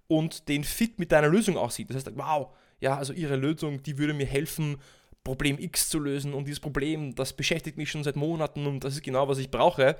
und 0.07 0.49
den 0.49 0.65
Fit 0.65 0.99
mit 0.99 1.13
deiner 1.13 1.29
Lösung 1.29 1.55
aussieht. 1.55 1.89
Das 1.89 1.95
heißt, 1.95 2.17
wow, 2.17 2.53
ja, 2.81 2.97
also 2.97 3.13
ihre 3.13 3.37
Lösung, 3.37 3.83
die 3.83 3.97
würde 3.97 4.13
mir 4.13 4.25
helfen, 4.25 4.81
Problem 5.23 5.57
X 5.59 5.87
zu 5.87 5.97
lösen 5.97 6.33
und 6.33 6.43
dieses 6.43 6.59
Problem, 6.59 7.15
das 7.15 7.31
beschäftigt 7.31 7.77
mich 7.77 7.89
schon 7.89 8.03
seit 8.03 8.17
Monaten 8.17 8.67
und 8.67 8.83
das 8.83 8.95
ist 8.95 9.03
genau, 9.03 9.29
was 9.29 9.37
ich 9.37 9.49
brauche. 9.49 9.95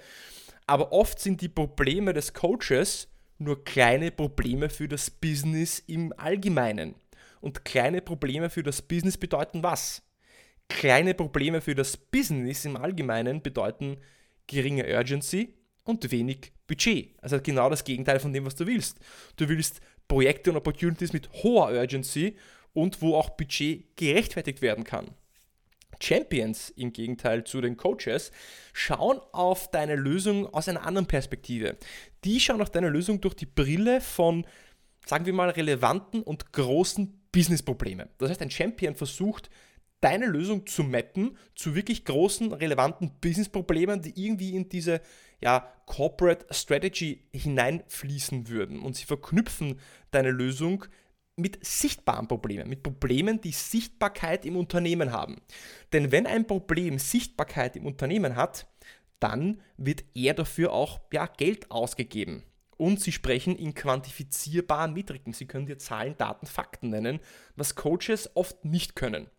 Aber 0.67 0.91
oft 0.91 1.19
sind 1.19 1.39
die 1.39 1.47
Probleme 1.47 2.11
des 2.11 2.33
Coaches 2.33 3.07
nur 3.37 3.63
kleine 3.63 4.11
Probleme 4.11 4.69
für 4.69 4.89
das 4.89 5.09
Business 5.09 5.79
im 5.87 6.13
Allgemeinen. 6.17 6.95
Und 7.39 7.63
kleine 7.63 8.01
Probleme 8.01 8.49
für 8.49 8.63
das 8.63 8.81
Business 8.81 9.17
bedeuten 9.17 9.63
was? 9.63 10.03
Kleine 10.73 11.13
Probleme 11.13 11.61
für 11.61 11.75
das 11.75 11.95
Business 11.95 12.65
im 12.65 12.75
Allgemeinen 12.75 13.41
bedeuten 13.41 13.97
geringe 14.47 14.85
Urgency 14.85 15.53
und 15.83 16.11
wenig 16.11 16.51
Budget. 16.67 17.15
Also 17.21 17.39
genau 17.39 17.69
das 17.69 17.83
Gegenteil 17.83 18.19
von 18.19 18.33
dem, 18.33 18.45
was 18.45 18.55
du 18.55 18.65
willst. 18.65 18.99
Du 19.37 19.47
willst 19.47 19.81
Projekte 20.07 20.49
und 20.49 20.57
Opportunities 20.57 21.13
mit 21.13 21.29
hoher 21.43 21.71
Urgency 21.71 22.35
und 22.73 23.01
wo 23.01 23.15
auch 23.15 23.29
Budget 23.29 23.95
gerechtfertigt 23.95 24.61
werden 24.61 24.83
kann. 24.83 25.11
Champions 26.01 26.71
im 26.71 26.91
Gegenteil 26.91 27.43
zu 27.43 27.61
den 27.61 27.77
Coaches 27.77 28.31
schauen 28.73 29.19
auf 29.31 29.69
deine 29.69 29.95
Lösung 29.95 30.47
aus 30.47 30.67
einer 30.67 30.85
anderen 30.85 31.07
Perspektive. 31.07 31.77
Die 32.23 32.39
schauen 32.39 32.61
auf 32.61 32.71
deine 32.71 32.89
Lösung 32.89 33.21
durch 33.21 33.35
die 33.35 33.45
Brille 33.45 34.01
von, 34.01 34.45
sagen 35.05 35.27
wir 35.27 35.33
mal, 35.33 35.51
relevanten 35.51 36.23
und 36.23 36.51
großen 36.51 37.21
Businessproblemen. 37.31 38.09
Das 38.17 38.31
heißt, 38.31 38.41
ein 38.41 38.51
Champion 38.51 38.95
versucht, 38.95 39.51
deine 40.03 40.25
Lösung 40.25 40.67
zu 40.67 40.83
mappen 40.83 41.37
zu 41.55 41.75
wirklich 41.75 42.03
großen, 42.03 42.51
relevanten 42.51 43.11
Businessproblemen, 43.21 44.01
die 44.01 44.25
irgendwie 44.25 44.55
in 44.55 44.67
diese 44.67 45.01
ja, 45.41 45.71
Corporate 45.85 46.45
Strategy 46.51 47.23
hineinfließen 47.33 48.49
würden. 48.49 48.81
Und 48.81 48.97
sie 48.97 49.05
verknüpfen 49.05 49.79
deine 50.11 50.31
Lösung 50.31 50.85
mit 51.35 51.65
sichtbaren 51.65 52.27
Problemen, 52.27 52.69
mit 52.69 52.83
Problemen, 52.83 53.41
die 53.41 53.53
Sichtbarkeit 53.53 54.45
im 54.45 54.57
Unternehmen 54.57 55.11
haben. 55.11 55.41
Denn 55.93 56.11
wenn 56.11 56.27
ein 56.27 56.45
Problem 56.47 56.99
Sichtbarkeit 56.99 57.75
im 57.75 57.85
Unternehmen 57.85 58.35
hat, 58.35 58.67
dann 59.19 59.61
wird 59.77 60.03
er 60.13 60.33
dafür 60.33 60.73
auch 60.73 60.99
ja, 61.13 61.27
Geld 61.27 61.71
ausgegeben. 61.71 62.43
Und 62.75 62.99
sie 62.99 63.13
sprechen 63.13 63.55
in 63.55 63.73
quantifizierbaren 63.73 64.93
Metriken. 64.93 65.31
Sie 65.31 65.45
können 65.45 65.65
dir 65.65 65.77
Zahlen, 65.77 66.17
Daten, 66.17 66.45
Fakten 66.45 66.89
nennen, 66.89 67.19
was 67.55 67.75
Coaches 67.75 68.29
oft 68.35 68.65
nicht 68.65 68.95
können. 68.95 69.29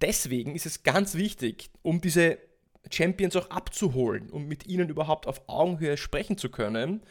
Deswegen 0.00 0.54
ist 0.54 0.66
es 0.66 0.82
ganz 0.82 1.14
wichtig, 1.14 1.70
um 1.82 2.00
diese 2.00 2.38
Champions 2.90 3.36
auch 3.36 3.50
abzuholen 3.50 4.30
und 4.30 4.46
mit 4.46 4.66
ihnen 4.66 4.88
überhaupt 4.88 5.26
auf 5.26 5.42
Augenhöhe 5.48 5.96
sprechen 5.96 6.38
zu 6.38 6.50
können, 6.50 7.02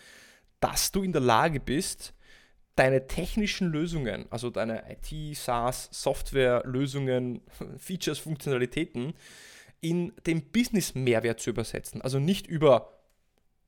dass 0.60 0.92
du 0.92 1.04
in 1.04 1.12
der 1.12 1.22
Lage 1.22 1.60
bist, 1.60 2.14
deine 2.76 3.08
technischen 3.08 3.72
Lösungen, 3.72 4.26
also 4.30 4.50
deine 4.50 4.84
IT, 4.90 5.38
SaaS, 5.38 5.90
Software-Lösungen, 5.92 7.42
Features, 7.78 8.20
Funktionalitäten 8.20 9.14
in 9.82 10.14
den 10.26 10.52
Business-Mehrwert 10.52 11.40
zu 11.40 11.50
übersetzen. 11.50 12.02
Also 12.02 12.20
nicht 12.20 12.48
über 12.48 12.97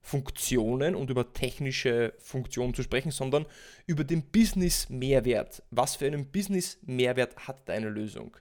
Funktionen 0.01 0.95
und 0.95 1.09
über 1.09 1.33
technische 1.33 2.13
Funktionen 2.19 2.73
zu 2.73 2.83
sprechen, 2.83 3.11
sondern 3.11 3.45
über 3.85 4.03
den 4.03 4.23
Business-Mehrwert. 4.23 5.63
Was 5.71 5.97
für 5.97 6.07
einen 6.07 6.31
Business-Mehrwert 6.31 7.47
hat 7.47 7.67
deine 7.67 7.89
Lösung? 7.89 8.35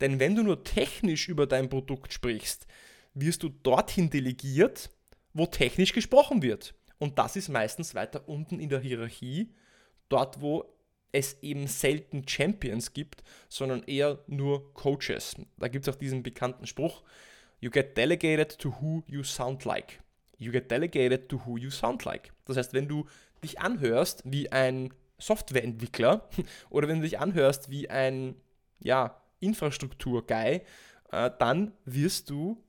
Denn 0.00 0.18
wenn 0.20 0.34
du 0.34 0.42
nur 0.42 0.64
technisch 0.64 1.28
über 1.28 1.46
dein 1.46 1.68
Produkt 1.68 2.12
sprichst, 2.12 2.66
wirst 3.14 3.42
du 3.42 3.48
dorthin 3.48 4.10
delegiert, 4.10 4.90
wo 5.32 5.46
technisch 5.46 5.92
gesprochen 5.92 6.42
wird. 6.42 6.74
Und 6.98 7.18
das 7.18 7.36
ist 7.36 7.48
meistens 7.48 7.94
weiter 7.94 8.28
unten 8.28 8.60
in 8.60 8.68
der 8.68 8.80
Hierarchie, 8.80 9.52
dort 10.08 10.40
wo 10.40 10.64
es 11.12 11.42
eben 11.42 11.66
selten 11.66 12.26
Champions 12.28 12.92
gibt, 12.92 13.22
sondern 13.48 13.82
eher 13.84 14.22
nur 14.26 14.72
Coaches. 14.74 15.34
Da 15.58 15.68
gibt 15.68 15.88
es 15.88 15.94
auch 15.94 15.98
diesen 15.98 16.22
bekannten 16.22 16.66
Spruch, 16.66 17.02
You 17.62 17.70
get 17.70 17.94
delegated 17.94 18.58
to 18.58 18.70
who 18.80 19.02
you 19.06 19.22
sound 19.22 19.66
like. 19.66 20.00
You 20.40 20.50
get 20.50 20.70
delegated 20.70 21.28
to 21.28 21.42
who 21.44 21.56
you 21.58 21.70
sound 21.70 22.04
like. 22.04 22.32
Das 22.46 22.56
heißt, 22.56 22.72
wenn 22.72 22.88
du 22.88 23.06
dich 23.44 23.60
anhörst 23.60 24.22
wie 24.24 24.50
ein 24.50 24.92
Softwareentwickler 25.18 26.28
oder 26.70 26.88
wenn 26.88 26.96
du 26.96 27.02
dich 27.02 27.18
anhörst 27.18 27.70
wie 27.70 27.88
ein 27.90 28.34
ja, 28.80 29.20
Infrastruktur-Guy, 29.40 30.62
äh, 31.12 31.30
dann 31.38 31.72
wirst 31.84 32.30
du 32.30 32.62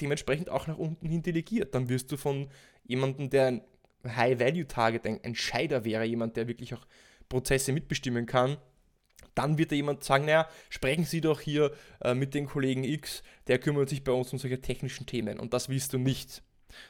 dementsprechend 0.00 0.48
auch 0.48 0.66
nach 0.66 0.78
unten 0.78 1.08
hin 1.08 1.22
delegiert. 1.22 1.74
Dann 1.74 1.90
wirst 1.90 2.10
du 2.10 2.16
von 2.16 2.48
jemandem, 2.84 3.28
der 3.28 3.46
ein 3.48 3.62
High-Value-Target, 4.06 5.06
ein 5.06 5.22
Entscheider 5.22 5.84
wäre, 5.84 6.04
jemand, 6.04 6.38
der 6.38 6.48
wirklich 6.48 6.72
auch 6.72 6.86
Prozesse 7.28 7.72
mitbestimmen 7.72 8.24
kann, 8.24 8.56
dann 9.34 9.58
wird 9.58 9.70
da 9.72 9.76
jemand 9.76 10.02
sagen, 10.02 10.24
naja, 10.24 10.48
sprechen 10.70 11.04
Sie 11.04 11.20
doch 11.20 11.40
hier 11.40 11.72
äh, 12.00 12.14
mit 12.14 12.34
den 12.34 12.46
Kollegen 12.46 12.84
X, 12.84 13.22
der 13.46 13.58
kümmert 13.58 13.88
sich 13.88 14.02
bei 14.02 14.12
uns 14.12 14.32
um 14.32 14.38
solche 14.38 14.60
technischen 14.60 15.06
Themen. 15.06 15.38
Und 15.38 15.54
das 15.54 15.68
willst 15.68 15.92
du 15.92 15.98
nicht. 15.98 16.42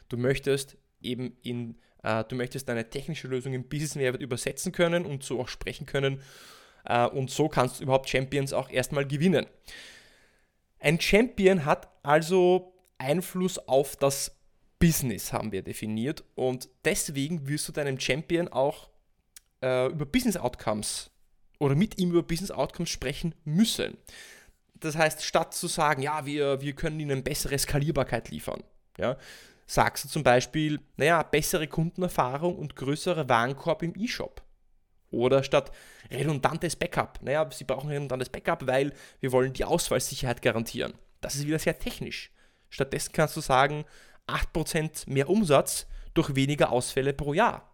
Du 0.09 0.17
möchtest 0.17 0.77
eben 1.03 1.37
in, 1.43 1.77
äh, 2.03 2.25
du 2.25 2.37
möchtest 2.37 2.69
deine 2.69 2.89
technische 2.89 3.29
Lösung 3.29 3.53
im 3.53 3.69
Business 3.69 3.95
Mehrwert 3.95 4.23
übersetzen 4.23 4.73
können 4.73 5.07
und 5.07 5.23
so 5.23 5.41
auch 5.41 5.49
sprechen 5.49 5.87
können. 5.87 6.23
Äh, 6.85 7.07
und 7.07 7.31
so 7.31 7.49
kannst 7.49 7.81
du 7.81 7.85
überhaupt 7.85 8.09
Champions 8.09 8.53
auch 8.53 8.71
erstmal 8.71 9.07
gewinnen. 9.07 9.47
Ein 10.79 11.01
Champion 11.01 11.65
hat 11.65 11.89
also 12.03 12.73
Einfluss 12.99 13.59
auf 13.59 13.97
das 13.97 14.37
Business, 14.79 15.33
haben 15.33 15.53
wir 15.53 15.63
definiert. 15.63 16.25
Und 16.35 16.69
deswegen 16.85 17.47
wirst 17.47 17.69
du 17.69 17.73
deinem 17.73 18.01
Champion 18.01 18.49
auch 18.49 18.89
äh, 19.63 19.87
über 19.89 20.07
Business 20.07 20.37
Outcomes 20.37 21.11
oder 21.59 21.75
mit 21.75 21.99
ihm 21.99 22.11
über 22.11 22.23
Business 22.23 22.51
Outcomes 22.51 22.91
sprechen 22.91 23.35
müssen. 23.45 23.97
Das 24.75 24.97
heißt, 24.97 25.23
statt 25.23 25.55
zu 25.55 25.67
sagen, 25.67 26.03
ja, 26.03 26.25
wir, 26.25 26.63
wir 26.63 26.73
können 26.73 26.99
ihnen 26.99 27.23
bessere 27.23 27.59
Skalierbarkeit 27.59 28.31
liefern, 28.31 28.63
ja, 28.99 29.19
sagst 29.71 30.05
du 30.05 30.09
zum 30.09 30.25
Beispiel, 30.25 30.81
naja, 30.97 31.23
bessere 31.23 31.69
Kundenerfahrung 31.69 32.59
und 32.59 32.75
größere 32.75 33.29
Warenkorb 33.29 33.85
im 33.85 33.95
E-Shop. 33.97 34.43
Oder 35.13 35.45
statt 35.45 35.71
redundantes 36.11 36.75
Backup, 36.75 37.21
naja, 37.23 37.49
sie 37.53 37.63
brauchen 37.63 37.89
redundantes 37.89 38.31
Backup, 38.31 38.67
weil 38.67 38.93
wir 39.21 39.31
wollen 39.31 39.53
die 39.53 39.65
Ausfallsicherheit 39.65 40.43
garantieren. 40.43 40.95
Das 41.21 41.37
ist 41.37 41.47
wieder 41.47 41.61
sehr 41.61 41.79
technisch. 41.79 42.33
Stattdessen 42.69 43.13
kannst 43.13 43.37
du 43.37 43.41
sagen, 43.41 43.85
8% 44.27 45.09
mehr 45.09 45.31
Umsatz 45.31 45.87
durch 46.15 46.35
weniger 46.35 46.73
Ausfälle 46.73 47.13
pro 47.13 47.33
Jahr. 47.33 47.73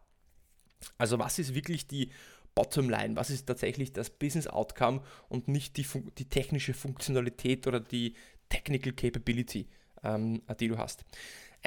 Also 0.99 1.19
was 1.19 1.39
ist 1.39 1.55
wirklich 1.55 1.87
die 1.87 2.11
Bottomline? 2.55 3.17
Was 3.17 3.31
ist 3.31 3.47
tatsächlich 3.47 3.95
das 3.95 4.11
Business 4.11 4.47
Outcome 4.47 5.01
und 5.31 5.49
nicht 5.49 5.79
die, 5.79 5.87
die 6.19 6.29
technische 6.29 6.75
Funktionalität 6.75 7.67
oder 7.67 7.81
die 7.81 8.15
Technical 8.51 8.93
Capability, 8.93 9.67
ähm, 10.03 10.43
die 10.61 10.69
du 10.69 10.77
hast? 10.77 11.07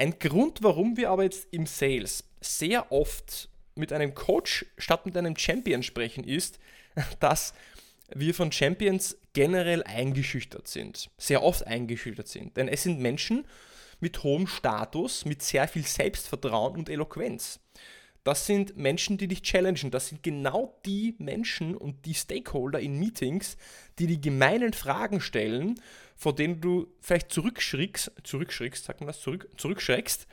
Ein 0.00 0.18
Grund, 0.18 0.62
warum 0.62 0.96
wir 0.96 1.10
aber 1.10 1.24
jetzt 1.24 1.48
im 1.50 1.66
Sales 1.66 2.24
sehr 2.40 2.90
oft 2.90 3.50
mit 3.74 3.92
einem 3.92 4.14
Coach 4.14 4.64
statt 4.78 5.04
mit 5.04 5.14
einem 5.14 5.36
Champion 5.36 5.82
sprechen, 5.82 6.24
ist, 6.24 6.58
dass 7.20 7.52
wir 8.08 8.32
von 8.32 8.50
Champions 8.50 9.18
generell 9.34 9.82
eingeschüchtert 9.82 10.68
sind. 10.68 11.10
Sehr 11.18 11.42
oft 11.42 11.66
eingeschüchtert 11.66 12.28
sind. 12.28 12.56
Denn 12.56 12.66
es 12.66 12.84
sind 12.84 12.98
Menschen 12.98 13.44
mit 14.00 14.22
hohem 14.22 14.46
Status, 14.46 15.26
mit 15.26 15.42
sehr 15.42 15.68
viel 15.68 15.86
Selbstvertrauen 15.86 16.78
und 16.78 16.88
Eloquenz. 16.88 17.60
Das 18.24 18.46
sind 18.46 18.78
Menschen, 18.78 19.18
die 19.18 19.28
dich 19.28 19.42
challengen. 19.42 19.90
Das 19.90 20.08
sind 20.08 20.22
genau 20.22 20.80
die 20.86 21.14
Menschen 21.18 21.76
und 21.76 22.06
die 22.06 22.14
Stakeholder 22.14 22.80
in 22.80 22.98
Meetings, 22.98 23.58
die 23.98 24.06
die 24.06 24.20
gemeinen 24.22 24.72
Fragen 24.72 25.20
stellen, 25.20 25.78
vor 26.20 26.34
denen 26.34 26.60
du 26.60 26.86
vielleicht 27.00 27.32
zurückschrickst, 27.32 28.12
zurückschrickst, 28.24 28.84
sagt 28.84 29.00
man 29.00 29.06
das, 29.06 29.22
zurück, 29.22 29.48
zurückschreckst. 29.56 30.26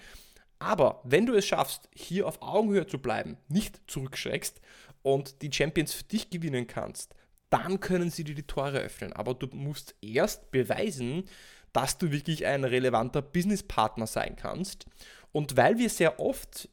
Aber 0.59 0.99
wenn 1.05 1.25
du 1.25 1.33
es 1.33 1.45
schaffst, 1.45 1.87
hier 1.95 2.27
auf 2.27 2.41
Augenhöhe 2.41 2.85
zu 2.85 2.99
bleiben, 2.99 3.37
nicht 3.47 3.79
zurückschreckst 3.87 4.59
und 5.01 5.41
die 5.41 5.49
Champions 5.49 5.93
für 5.93 6.03
dich 6.03 6.29
gewinnen 6.29 6.67
kannst, 6.67 7.15
dann 7.49 7.79
können 7.79 8.09
sie 8.09 8.25
dir 8.25 8.35
die 8.35 8.43
Tore 8.43 8.79
öffnen. 8.79 9.13
Aber 9.13 9.33
du 9.33 9.47
musst 9.55 9.95
erst 10.01 10.51
beweisen, 10.51 11.23
dass 11.71 11.97
du 11.97 12.11
wirklich 12.11 12.45
ein 12.45 12.65
relevanter 12.65 13.21
Businesspartner 13.21 14.07
sein 14.07 14.35
kannst. 14.35 14.87
Und 15.31 15.55
weil 15.55 15.77
wir 15.77 15.89
sehr 15.89 16.19
oft 16.19 16.67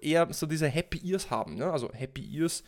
eher 0.00 0.32
so 0.32 0.46
diese 0.46 0.66
Happy 0.66 1.00
Ears 1.08 1.30
haben. 1.30 1.54
Ne? 1.54 1.70
Also 1.70 1.92
Happy 1.92 2.36
Ears 2.36 2.64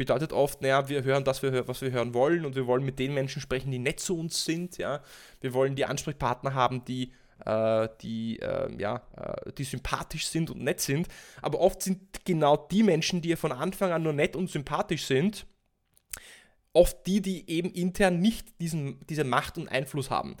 bedeutet 0.00 0.32
oft, 0.32 0.62
naja, 0.62 0.88
wir 0.88 1.04
hören 1.04 1.24
das, 1.24 1.42
was 1.42 1.82
wir 1.82 1.90
hören 1.90 2.14
wollen 2.14 2.46
und 2.46 2.56
wir 2.56 2.66
wollen 2.66 2.86
mit 2.86 2.98
den 2.98 3.12
Menschen 3.12 3.42
sprechen, 3.42 3.70
die 3.70 3.78
nett 3.78 4.00
zu 4.00 4.18
uns 4.18 4.46
sind. 4.46 4.78
Ja? 4.78 5.02
Wir 5.42 5.52
wollen 5.52 5.76
die 5.76 5.84
Ansprechpartner 5.84 6.54
haben, 6.54 6.86
die, 6.86 7.12
äh, 7.44 7.86
die, 8.00 8.38
äh, 8.38 8.74
ja, 8.80 9.02
äh, 9.14 9.52
die 9.52 9.64
sympathisch 9.64 10.26
sind 10.26 10.48
und 10.48 10.62
nett 10.62 10.80
sind. 10.80 11.06
Aber 11.42 11.60
oft 11.60 11.82
sind 11.82 12.24
genau 12.24 12.56
die 12.56 12.82
Menschen, 12.82 13.20
die 13.20 13.36
von 13.36 13.52
Anfang 13.52 13.92
an 13.92 14.02
nur 14.02 14.14
nett 14.14 14.36
und 14.36 14.48
sympathisch 14.48 15.04
sind, 15.04 15.44
oft 16.72 17.06
die, 17.06 17.20
die 17.20 17.50
eben 17.50 17.70
intern 17.70 18.20
nicht 18.20 18.58
diesen, 18.58 19.04
diese 19.06 19.24
Macht 19.24 19.58
und 19.58 19.68
Einfluss 19.68 20.08
haben 20.08 20.38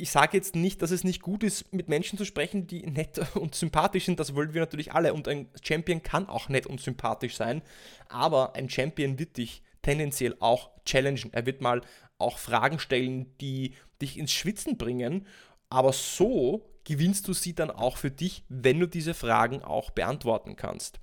ich 0.00 0.10
sage 0.10 0.36
jetzt 0.36 0.54
nicht, 0.54 0.80
dass 0.80 0.92
es 0.92 1.02
nicht 1.02 1.20
gut 1.20 1.42
ist, 1.42 1.72
mit 1.72 1.88
Menschen 1.88 2.16
zu 2.16 2.24
sprechen, 2.24 2.66
die 2.66 2.86
nett 2.86 3.20
und 3.34 3.54
sympathisch 3.54 4.06
sind. 4.06 4.20
Das 4.20 4.34
wollen 4.34 4.54
wir 4.54 4.62
natürlich 4.62 4.92
alle. 4.92 5.12
Und 5.12 5.28
ein 5.28 5.48
Champion 5.62 6.02
kann 6.02 6.28
auch 6.28 6.48
nett 6.48 6.66
und 6.66 6.80
sympathisch 6.80 7.36
sein. 7.36 7.62
Aber 8.08 8.54
ein 8.54 8.70
Champion 8.70 9.18
wird 9.18 9.36
dich 9.36 9.62
tendenziell 9.82 10.36
auch 10.38 10.70
challengen. 10.84 11.32
Er 11.32 11.46
wird 11.46 11.60
mal 11.60 11.82
auch 12.16 12.38
Fragen 12.38 12.78
stellen, 12.78 13.36
die 13.40 13.74
dich 14.00 14.18
ins 14.18 14.32
Schwitzen 14.32 14.78
bringen. 14.78 15.26
Aber 15.68 15.92
so 15.92 16.64
gewinnst 16.84 17.26
du 17.28 17.32
sie 17.32 17.54
dann 17.54 17.70
auch 17.70 17.96
für 17.96 18.10
dich, 18.10 18.44
wenn 18.48 18.78
du 18.78 18.86
diese 18.86 19.14
Fragen 19.14 19.62
auch 19.62 19.90
beantworten 19.90 20.54
kannst. 20.56 21.00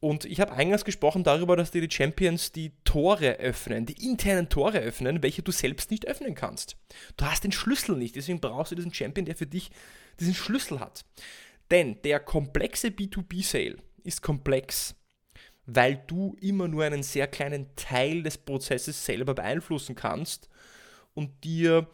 Und 0.00 0.26
ich 0.26 0.40
habe 0.40 0.52
eingangs 0.52 0.84
gesprochen 0.84 1.24
darüber, 1.24 1.56
dass 1.56 1.70
dir 1.70 1.80
die 1.80 1.94
Champions 1.94 2.52
die 2.52 2.72
Tore 2.84 3.36
öffnen, 3.38 3.86
die 3.86 4.06
internen 4.08 4.48
Tore 4.48 4.78
öffnen, 4.78 5.22
welche 5.22 5.42
du 5.42 5.52
selbst 5.52 5.90
nicht 5.90 6.06
öffnen 6.06 6.34
kannst. 6.34 6.76
Du 7.16 7.24
hast 7.24 7.44
den 7.44 7.52
Schlüssel 7.52 7.96
nicht, 7.96 8.14
deswegen 8.14 8.40
brauchst 8.40 8.72
du 8.72 8.76
diesen 8.76 8.92
Champion, 8.92 9.24
der 9.24 9.36
für 9.36 9.46
dich 9.46 9.70
diesen 10.20 10.34
Schlüssel 10.34 10.80
hat. 10.80 11.04
Denn 11.70 12.00
der 12.02 12.20
komplexe 12.20 12.88
B2B-Sale 12.88 13.76
ist 14.04 14.22
komplex, 14.22 14.94
weil 15.64 16.02
du 16.06 16.36
immer 16.40 16.68
nur 16.68 16.84
einen 16.84 17.02
sehr 17.02 17.26
kleinen 17.26 17.74
Teil 17.74 18.22
des 18.22 18.38
Prozesses 18.38 19.04
selber 19.04 19.34
beeinflussen 19.34 19.94
kannst 19.94 20.48
und 21.14 21.42
dir 21.42 21.88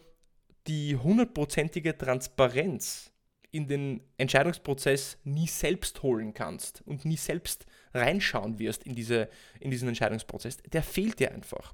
die 0.67 0.95
hundertprozentige 0.95 1.97
Transparenz 1.97 3.11
in 3.51 3.67
den 3.67 4.01
Entscheidungsprozess 4.17 5.17
nie 5.23 5.47
selbst 5.47 6.03
holen 6.03 6.33
kannst 6.33 6.81
und 6.85 7.05
nie 7.05 7.17
selbst 7.17 7.65
reinschauen 7.93 8.59
wirst 8.59 8.83
in, 8.83 8.95
diese, 8.95 9.29
in 9.59 9.71
diesen 9.71 9.87
Entscheidungsprozess, 9.87 10.57
der 10.57 10.83
fehlt 10.83 11.19
dir 11.19 11.31
einfach, 11.31 11.73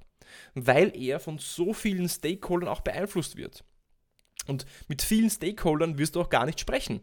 weil 0.53 0.95
er 0.95 1.19
von 1.19 1.37
so 1.37 1.73
vielen 1.73 2.09
Stakeholdern 2.09 2.69
auch 2.69 2.81
beeinflusst 2.81 3.35
wird. 3.37 3.63
Und 4.47 4.65
mit 4.87 5.01
vielen 5.01 5.29
Stakeholdern 5.29 5.97
wirst 5.97 6.15
du 6.15 6.21
auch 6.21 6.29
gar 6.29 6.45
nicht 6.45 6.59
sprechen, 6.59 7.01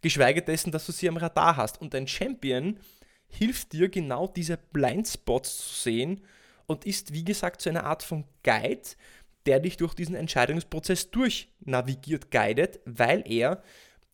geschweige 0.00 0.42
dessen, 0.42 0.72
dass 0.72 0.86
du 0.86 0.92
sie 0.92 1.08
am 1.08 1.16
Radar 1.16 1.56
hast. 1.56 1.80
Und 1.80 1.94
dein 1.94 2.06
Champion 2.06 2.78
hilft 3.28 3.72
dir 3.72 3.88
genau 3.88 4.26
diese 4.26 4.56
Blindspots 4.56 5.56
zu 5.56 5.82
sehen 5.82 6.20
und 6.66 6.84
ist, 6.84 7.12
wie 7.12 7.24
gesagt, 7.24 7.62
so 7.62 7.70
eine 7.70 7.84
Art 7.84 8.02
von 8.02 8.24
Guide, 8.42 8.82
der 9.46 9.60
dich 9.60 9.76
durch 9.76 9.94
diesen 9.94 10.14
Entscheidungsprozess 10.14 11.10
durchnavigiert, 11.10 12.30
guidet, 12.30 12.80
weil 12.84 13.24
er 13.26 13.62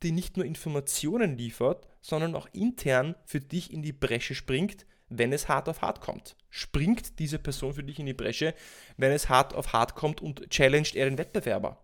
dir 0.03 0.13
nicht 0.13 0.37
nur 0.37 0.47
Informationen 0.47 1.37
liefert, 1.37 1.87
sondern 2.01 2.35
auch 2.35 2.49
intern 2.53 3.15
für 3.25 3.41
dich 3.41 3.73
in 3.73 3.83
die 3.83 3.93
Bresche 3.93 4.35
springt, 4.35 4.87
wenn 5.09 5.33
es 5.33 5.49
hart 5.49 5.69
auf 5.69 5.83
hart 5.83 6.01
kommt. 6.01 6.37
Springt 6.51 7.19
diese 7.19 7.39
Person 7.39 7.75
für 7.75 7.83
dich 7.83 7.99
in 7.99 8.07
die 8.07 8.15
Bresche, 8.15 8.55
wenn 8.97 9.13
es 9.13 9.29
hart 9.29 9.55
auf 9.55 9.73
hart 9.73 9.95
kommt 9.95 10.21
und 10.21 10.51
challenged 10.51 10.97
er 10.97 11.07
den 11.07 11.19
Wettbewerber? 11.19 11.83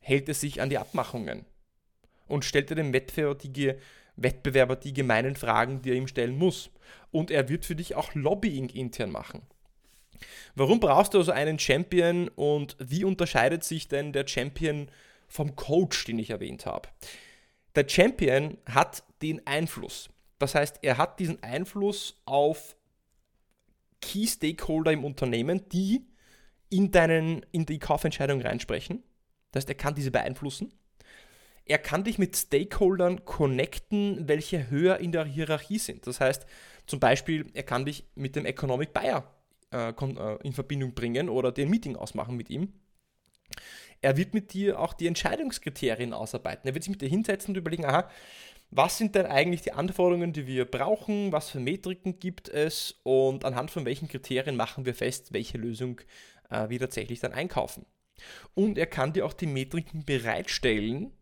Hält 0.00 0.28
er 0.28 0.34
sich 0.34 0.60
an 0.60 0.70
die 0.70 0.78
Abmachungen? 0.78 1.44
Und 2.26 2.44
stellt 2.44 2.70
er 2.70 2.76
dem 2.76 2.92
Wettbewerber 2.92 3.34
die, 3.36 3.74
Wettbewerber 4.16 4.76
die 4.76 4.92
gemeinen 4.92 5.36
Fragen, 5.36 5.82
die 5.82 5.90
er 5.90 5.96
ihm 5.96 6.08
stellen 6.08 6.36
muss? 6.36 6.70
Und 7.10 7.30
er 7.30 7.48
wird 7.48 7.64
für 7.64 7.76
dich 7.76 7.94
auch 7.94 8.14
Lobbying 8.14 8.68
intern 8.68 9.10
machen. 9.10 9.42
Warum 10.54 10.80
brauchst 10.80 11.14
du 11.14 11.18
also 11.18 11.32
einen 11.32 11.58
Champion 11.58 12.28
und 12.28 12.76
wie 12.80 13.04
unterscheidet 13.04 13.64
sich 13.64 13.88
denn 13.88 14.12
der 14.12 14.26
Champion 14.26 14.90
vom 15.28 15.56
Coach, 15.56 16.04
den 16.04 16.18
ich 16.18 16.30
erwähnt 16.30 16.66
habe? 16.66 16.88
Der 17.74 17.88
Champion 17.88 18.58
hat 18.66 19.04
den 19.22 19.46
Einfluss. 19.46 20.10
Das 20.38 20.54
heißt, 20.54 20.80
er 20.82 20.98
hat 20.98 21.18
diesen 21.20 21.42
Einfluss 21.42 22.20
auf 22.24 22.76
Key 24.00 24.26
Stakeholder 24.26 24.92
im 24.92 25.04
Unternehmen, 25.04 25.68
die 25.70 26.06
in, 26.70 26.90
deinen, 26.90 27.44
in 27.52 27.66
die 27.66 27.78
Kaufentscheidung 27.78 28.40
reinsprechen. 28.40 29.02
Das 29.50 29.62
heißt, 29.62 29.68
er 29.70 29.74
kann 29.74 29.94
diese 29.94 30.10
beeinflussen. 30.10 30.72
Er 31.64 31.78
kann 31.78 32.04
dich 32.04 32.18
mit 32.18 32.36
Stakeholdern 32.36 33.24
connecten, 33.24 34.26
welche 34.26 34.70
höher 34.70 34.98
in 34.98 35.12
der 35.12 35.24
Hierarchie 35.24 35.78
sind. 35.78 36.06
Das 36.06 36.20
heißt, 36.20 36.46
zum 36.86 37.00
Beispiel, 37.00 37.46
er 37.52 37.62
kann 37.62 37.84
dich 37.84 38.04
mit 38.14 38.36
dem 38.36 38.46
Economic 38.46 38.94
Buyer 38.94 39.30
äh, 39.70 39.90
äh, 39.90 40.38
in 40.42 40.52
Verbindung 40.54 40.94
bringen 40.94 41.28
oder 41.28 41.52
den 41.52 41.68
Meeting 41.68 41.96
ausmachen 41.96 42.36
mit 42.36 42.48
ihm. 42.48 42.72
Er 44.00 44.16
wird 44.16 44.34
mit 44.34 44.52
dir 44.52 44.78
auch 44.78 44.94
die 44.94 45.06
Entscheidungskriterien 45.06 46.12
ausarbeiten. 46.12 46.68
Er 46.68 46.74
wird 46.74 46.84
sich 46.84 46.90
mit 46.90 47.02
dir 47.02 47.08
hinsetzen 47.08 47.50
und 47.50 47.58
überlegen, 47.58 47.84
aha, 47.84 48.08
was 48.70 48.98
sind 48.98 49.14
denn 49.14 49.26
eigentlich 49.26 49.62
die 49.62 49.72
Anforderungen, 49.72 50.32
die 50.32 50.46
wir 50.46 50.66
brauchen, 50.66 51.32
was 51.32 51.50
für 51.50 51.60
Metriken 51.60 52.18
gibt 52.18 52.48
es 52.48 53.00
und 53.02 53.44
anhand 53.44 53.70
von 53.70 53.86
welchen 53.86 54.08
Kriterien 54.08 54.56
machen 54.56 54.84
wir 54.84 54.94
fest, 54.94 55.32
welche 55.32 55.56
Lösung 55.56 56.00
äh, 56.50 56.68
wir 56.68 56.78
tatsächlich 56.78 57.20
dann 57.20 57.32
einkaufen. 57.32 57.86
Und 58.54 58.76
er 58.76 58.86
kann 58.86 59.12
dir 59.12 59.24
auch 59.24 59.32
die 59.32 59.46
Metriken 59.46 60.04
bereitstellen, 60.04 61.12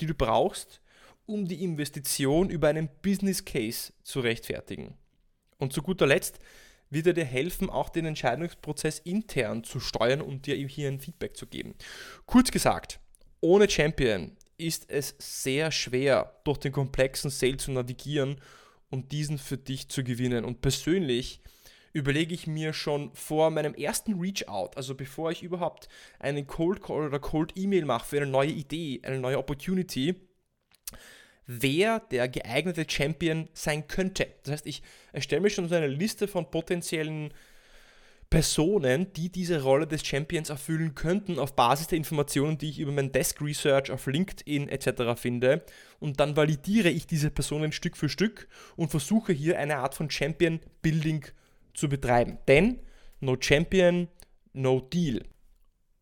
die 0.00 0.06
du 0.06 0.14
brauchst, 0.14 0.80
um 1.26 1.46
die 1.46 1.62
Investition 1.62 2.50
über 2.50 2.68
einen 2.68 2.88
Business 3.02 3.44
Case 3.44 3.92
zu 4.02 4.20
rechtfertigen. 4.20 4.94
Und 5.58 5.72
zu 5.72 5.82
guter 5.82 6.06
Letzt 6.06 6.38
wird 6.90 7.06
er 7.06 7.12
dir 7.12 7.24
helfen, 7.24 7.70
auch 7.70 7.88
den 7.88 8.06
Entscheidungsprozess 8.06 8.98
intern 9.00 9.64
zu 9.64 9.80
steuern 9.80 10.20
und 10.20 10.46
dir 10.46 10.56
hier 10.56 10.88
ein 10.88 11.00
Feedback 11.00 11.36
zu 11.36 11.46
geben. 11.46 11.74
Kurz 12.26 12.50
gesagt, 12.50 13.00
ohne 13.40 13.68
Champion 13.68 14.36
ist 14.56 14.90
es 14.90 15.14
sehr 15.18 15.72
schwer, 15.72 16.40
durch 16.44 16.58
den 16.58 16.72
komplexen 16.72 17.30
Sale 17.30 17.56
zu 17.56 17.72
navigieren 17.72 18.40
und 18.90 19.12
diesen 19.12 19.38
für 19.38 19.56
dich 19.56 19.88
zu 19.88 20.04
gewinnen. 20.04 20.44
Und 20.44 20.60
persönlich 20.60 21.40
überlege 21.92 22.34
ich 22.34 22.46
mir 22.46 22.72
schon 22.72 23.14
vor 23.14 23.50
meinem 23.50 23.74
ersten 23.74 24.20
Reach-out, 24.20 24.76
also 24.76 24.94
bevor 24.94 25.30
ich 25.30 25.42
überhaupt 25.42 25.88
einen 26.18 26.46
Cold 26.46 26.82
Call 26.82 27.06
oder 27.06 27.20
Cold 27.20 27.52
E-Mail 27.56 27.84
mache 27.84 28.06
für 28.06 28.16
eine 28.16 28.26
neue 28.26 28.50
Idee, 28.50 29.00
eine 29.04 29.18
neue 29.18 29.38
Opportunity, 29.38 30.14
wer 31.46 32.00
der 32.00 32.28
geeignete 32.28 32.86
Champion 32.88 33.48
sein 33.52 33.86
könnte. 33.86 34.28
Das 34.42 34.52
heißt, 34.52 34.66
ich 34.66 34.82
erstelle 35.12 35.42
mir 35.42 35.50
schon 35.50 35.68
so 35.68 35.74
eine 35.74 35.86
Liste 35.86 36.28
von 36.28 36.50
potenziellen 36.50 37.32
Personen, 38.30 39.12
die 39.12 39.30
diese 39.30 39.62
Rolle 39.62 39.86
des 39.86 40.04
Champions 40.04 40.50
erfüllen 40.50 40.94
könnten, 40.94 41.38
auf 41.38 41.54
Basis 41.54 41.86
der 41.86 41.98
Informationen, 41.98 42.58
die 42.58 42.70
ich 42.70 42.80
über 42.80 42.90
mein 42.90 43.12
Desk 43.12 43.40
Research 43.40 43.90
auf 43.90 44.06
LinkedIn 44.06 44.68
etc. 44.68 45.14
finde. 45.16 45.64
Und 46.00 46.18
dann 46.18 46.36
validiere 46.36 46.90
ich 46.90 47.06
diese 47.06 47.30
Personen 47.30 47.70
Stück 47.70 47.96
für 47.96 48.08
Stück 48.08 48.48
und 48.76 48.90
versuche 48.90 49.32
hier 49.32 49.58
eine 49.58 49.76
Art 49.76 49.94
von 49.94 50.10
Champion 50.10 50.58
Building 50.82 51.24
zu 51.74 51.88
betreiben. 51.88 52.38
Denn 52.48 52.80
no 53.20 53.36
Champion, 53.38 54.08
no 54.52 54.80
Deal. 54.80 55.22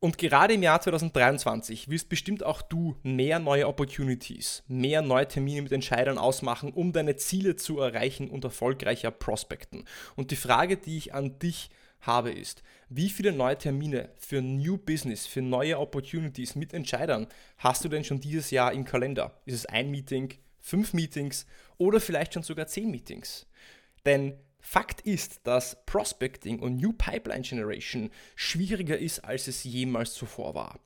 Und 0.02 0.18
gerade 0.18 0.54
im 0.54 0.64
Jahr 0.64 0.80
2023 0.80 1.88
wirst 1.88 2.08
bestimmt 2.08 2.42
auch 2.42 2.60
du 2.60 2.96
mehr 3.04 3.38
neue 3.38 3.68
Opportunities, 3.68 4.64
mehr 4.66 5.00
neue 5.00 5.28
Termine 5.28 5.62
mit 5.62 5.70
Entscheidern 5.70 6.18
ausmachen, 6.18 6.72
um 6.72 6.92
deine 6.92 7.14
Ziele 7.14 7.54
zu 7.54 7.78
erreichen 7.78 8.28
und 8.28 8.42
erfolgreicher 8.42 9.12
prospekten. 9.12 9.84
Und 10.16 10.32
die 10.32 10.36
Frage, 10.36 10.76
die 10.76 10.96
ich 10.96 11.14
an 11.14 11.38
dich 11.38 11.70
habe, 12.00 12.32
ist, 12.32 12.64
wie 12.88 13.10
viele 13.10 13.30
neue 13.30 13.56
Termine 13.56 14.08
für 14.18 14.42
New 14.42 14.76
Business, 14.76 15.28
für 15.28 15.40
neue 15.40 15.78
Opportunities 15.78 16.56
mit 16.56 16.74
Entscheidern 16.74 17.28
hast 17.58 17.84
du 17.84 17.88
denn 17.88 18.02
schon 18.02 18.18
dieses 18.18 18.50
Jahr 18.50 18.72
im 18.72 18.84
Kalender? 18.84 19.40
Ist 19.44 19.54
es 19.54 19.66
ein 19.66 19.92
Meeting, 19.92 20.34
fünf 20.58 20.94
Meetings 20.94 21.46
oder 21.78 22.00
vielleicht 22.00 22.34
schon 22.34 22.42
sogar 22.42 22.66
zehn 22.66 22.90
Meetings? 22.90 23.46
Denn 24.04 24.34
Fakt 24.64 25.01
ist, 25.03 25.40
dass 25.44 25.85
Prospecting 25.85 26.61
und 26.61 26.77
New 26.77 26.92
Pipeline 26.92 27.42
Generation 27.42 28.11
schwieriger 28.37 28.96
ist, 28.96 29.18
als 29.18 29.48
es 29.48 29.64
jemals 29.64 30.14
zuvor 30.14 30.55
war. 30.55 30.79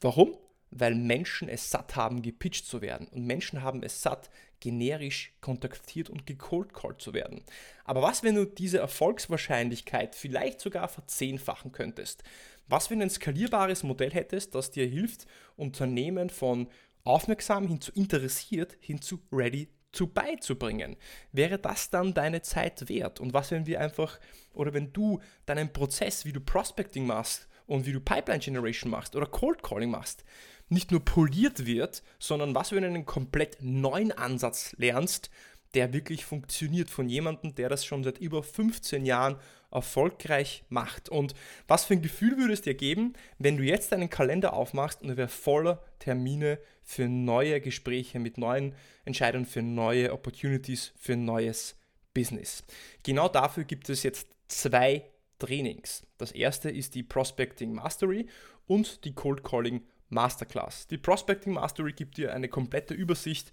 Warum? 0.00 0.36
Weil 0.70 0.94
Menschen 0.94 1.48
es 1.48 1.68
satt 1.68 1.96
haben, 1.96 2.22
gepitcht 2.22 2.64
zu 2.66 2.80
werden. 2.80 3.08
Und 3.08 3.26
Menschen 3.26 3.62
haben 3.62 3.82
es 3.82 4.00
satt, 4.02 4.30
generisch 4.60 5.34
kontaktiert 5.40 6.08
und 6.08 6.26
gecoldcallt 6.26 7.02
zu 7.02 7.12
werden. 7.12 7.42
Aber 7.84 8.02
was, 8.02 8.22
wenn 8.22 8.36
du 8.36 8.46
diese 8.46 8.78
Erfolgswahrscheinlichkeit 8.78 10.14
vielleicht 10.14 10.60
sogar 10.60 10.88
verzehnfachen 10.88 11.72
könntest? 11.72 12.22
Was, 12.68 12.88
wenn 12.88 13.00
du 13.00 13.04
ein 13.04 13.10
skalierbares 13.10 13.82
Modell 13.82 14.12
hättest, 14.12 14.54
das 14.54 14.70
dir 14.70 14.86
hilft, 14.86 15.26
Unternehmen 15.56 16.30
von 16.30 16.68
aufmerksam 17.02 17.68
hin 17.68 17.80
zu 17.80 17.92
interessiert 17.92 18.76
hin 18.80 19.02
zu 19.02 19.20
ready 19.30 19.68
zu 19.94 20.06
beizubringen. 20.06 20.96
Wäre 21.32 21.58
das 21.58 21.90
dann 21.90 22.14
deine 22.14 22.42
Zeit 22.42 22.88
wert? 22.88 23.20
Und 23.20 23.32
was, 23.32 23.50
wenn 23.50 23.66
wir 23.66 23.80
einfach, 23.80 24.18
oder 24.52 24.74
wenn 24.74 24.92
du 24.92 25.20
deinen 25.46 25.72
Prozess, 25.72 26.24
wie 26.24 26.32
du 26.32 26.40
Prospecting 26.40 27.06
machst 27.06 27.48
und 27.66 27.86
wie 27.86 27.92
du 27.92 28.00
Pipeline 28.00 28.40
Generation 28.40 28.90
machst 28.90 29.16
oder 29.16 29.26
Cold 29.26 29.62
Calling 29.62 29.90
machst, 29.90 30.24
nicht 30.68 30.90
nur 30.90 31.04
poliert 31.04 31.66
wird, 31.66 32.02
sondern 32.18 32.54
was, 32.54 32.72
wenn 32.72 32.82
du 32.82 32.88
einen 32.88 33.06
komplett 33.06 33.58
neuen 33.60 34.12
Ansatz 34.12 34.74
lernst, 34.78 35.30
der 35.74 35.92
wirklich 35.92 36.24
funktioniert 36.24 36.88
von 36.88 37.08
jemandem, 37.08 37.54
der 37.54 37.68
das 37.68 37.84
schon 37.84 38.04
seit 38.04 38.18
über 38.18 38.42
15 38.42 39.04
Jahren 39.04 39.36
erfolgreich 39.74 40.64
macht. 40.68 41.08
Und 41.08 41.34
was 41.68 41.84
für 41.84 41.94
ein 41.94 42.02
Gefühl 42.02 42.38
würde 42.38 42.52
es 42.52 42.62
dir 42.62 42.74
geben, 42.74 43.14
wenn 43.38 43.56
du 43.56 43.62
jetzt 43.62 43.92
deinen 43.92 44.10
Kalender 44.10 44.52
aufmachst 44.52 45.02
und 45.02 45.10
er 45.10 45.16
wäre 45.16 45.28
voller 45.28 45.82
Termine 45.98 46.58
für 46.82 47.08
neue 47.08 47.60
Gespräche 47.60 48.18
mit 48.18 48.38
neuen 48.38 48.74
Entscheidungen, 49.04 49.46
für 49.46 49.62
neue 49.62 50.12
Opportunities, 50.12 50.92
für 50.96 51.16
neues 51.16 51.76
Business. 52.14 52.64
Genau 53.02 53.28
dafür 53.28 53.64
gibt 53.64 53.88
es 53.88 54.02
jetzt 54.02 54.28
zwei 54.48 55.04
Trainings. 55.38 56.06
Das 56.16 56.32
erste 56.32 56.70
ist 56.70 56.94
die 56.94 57.02
Prospecting 57.02 57.72
Mastery 57.72 58.28
und 58.66 59.04
die 59.04 59.14
Cold 59.14 59.42
Calling 59.42 59.82
Masterclass. 60.08 60.86
Die 60.86 60.98
Prospecting 60.98 61.52
Mastery 61.52 61.92
gibt 61.92 62.16
dir 62.16 62.32
eine 62.32 62.48
komplette 62.48 62.94
Übersicht 62.94 63.52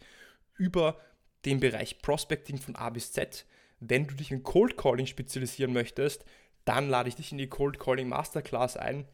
über 0.57 0.99
den 1.45 1.59
Bereich 1.59 1.99
Prospecting 2.01 2.59
von 2.59 2.75
A 2.75 2.89
bis 2.89 3.11
Z. 3.11 3.45
Wenn 3.81 4.05
du 4.05 4.13
dich 4.13 4.31
in 4.31 4.43
Cold 4.43 4.77
Calling 4.77 5.07
spezialisieren 5.07 5.73
möchtest, 5.73 6.23
dann 6.65 6.87
lade 6.87 7.09
ich 7.09 7.15
dich 7.15 7.31
in 7.31 7.39
die 7.39 7.49
Cold 7.49 7.79
Calling 7.79 8.07
Masterclass 8.07 8.77
ein, 8.77 9.07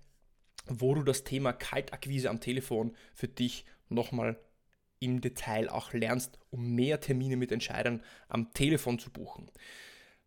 wo 0.66 0.94
du 0.94 1.04
das 1.04 1.24
Thema 1.24 1.54
Kaltakquise 1.54 2.30
am 2.30 2.42
Telefon 2.42 2.94
für 3.16 3.30
dich 3.30 3.66
nochmal 3.88 4.38
im 5.00 5.22
Detail 5.22 5.70
auch 5.70 5.94
lernst, 5.94 6.38
um 6.50 6.76
mehr 6.76 7.00
Termine 7.00 7.38
mit 7.38 7.54
Entscheidern 7.54 8.04
am 8.28 8.52
Telefon 8.54 9.00
zu 9.00 9.10
buchen. 9.10 9.50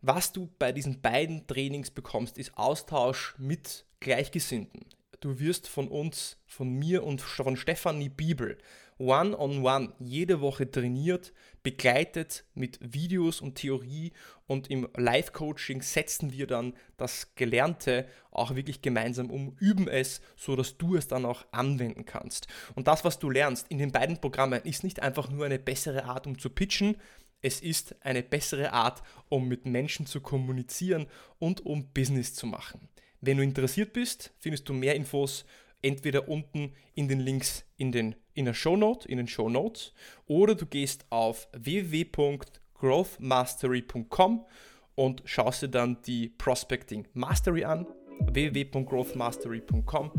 Was 0.01 0.33
du 0.33 0.49
bei 0.59 0.73
diesen 0.73 1.03
beiden 1.03 1.47
Trainings 1.47 1.91
bekommst, 1.91 2.39
ist 2.39 2.57
Austausch 2.57 3.35
mit 3.37 3.85
Gleichgesinnten. 4.01 4.87
Du 5.21 5.39
wirst 5.39 5.69
von 5.69 5.89
uns, 5.89 6.39
von 6.47 6.71
mir 6.71 7.05
und 7.05 7.21
von 7.21 7.59
Stefanie 7.59 8.09
Bibel 8.09 8.57
one-on-one 9.01 9.61
-on 9.61 9.89
-one 9.89 9.93
jede 9.99 10.41
Woche 10.41 10.71
trainiert, 10.71 11.33
begleitet 11.63 12.45
mit 12.55 12.79
Videos 12.81 13.41
und 13.41 13.57
Theorie 13.57 14.13
und 14.47 14.71
im 14.71 14.89
Live-Coaching 14.97 15.83
setzen 15.83 16.33
wir 16.33 16.47
dann 16.47 16.75
das 16.97 17.35
Gelernte 17.35 18.07
auch 18.31 18.55
wirklich 18.55 18.83
gemeinsam 18.83 19.31
um, 19.31 19.57
üben 19.59 19.89
es, 19.89 20.21
so 20.37 20.55
dass 20.55 20.77
du 20.77 20.97
es 20.97 21.09
dann 21.09 21.25
auch 21.25 21.45
anwenden 21.53 22.05
kannst. 22.05 22.47
Und 22.75 22.89
das, 22.89 23.05
was 23.05 23.19
du 23.19 23.31
lernst 23.31 23.69
in 23.69 23.79
den 23.79 23.93
beiden 23.93 24.21
Programmen, 24.21 24.63
ist 24.63 24.85
nicht 24.85 25.01
einfach 25.01 25.31
nur 25.31 25.47
eine 25.47 25.59
bessere 25.59 26.05
Art, 26.05 26.27
um 26.27 26.39
zu 26.39 26.51
pitchen, 26.51 26.97
es 27.43 27.61
ist 27.61 27.97
eine 28.05 28.23
bessere 28.23 28.73
Art, 28.73 29.03
um 29.29 29.49
mit 29.49 29.65
Menschen 29.65 30.05
zu 30.05 30.21
kommunizieren 30.21 31.07
und 31.39 31.65
um 31.65 31.89
Business 31.93 32.35
zu 32.35 32.47
machen. 32.47 32.89
Wenn 33.23 33.39
du 33.39 33.43
interessiert 33.43 33.93
bist, 33.93 34.33
findest 34.39 34.69
du 34.69 34.73
mehr 34.73 34.95
Infos 34.95 35.45
entweder 35.83 36.29
unten 36.29 36.73
in 36.95 37.09
den 37.09 37.19
Links 37.21 37.65
in, 37.77 37.93
den, 37.93 38.17
in 38.35 38.45
der 38.45 38.53
Shownote, 38.55 39.09
in 39.09 39.17
den 39.17 39.29
Show 39.29 39.49
Notes, 39.49 39.95
oder 40.27 40.55
du 40.55 40.67
gehst 40.67 41.07
auf 41.11 41.49
www.growthmastery.com 41.53 44.47
und 44.95 45.23
schaust 45.25 45.63
dir 45.63 45.69
dann 45.69 46.03
die 46.03 46.29
Prospecting 46.29 47.09
Mastery 47.15 47.65
an, 47.65 47.87
www.growthmastery.com 48.21 50.13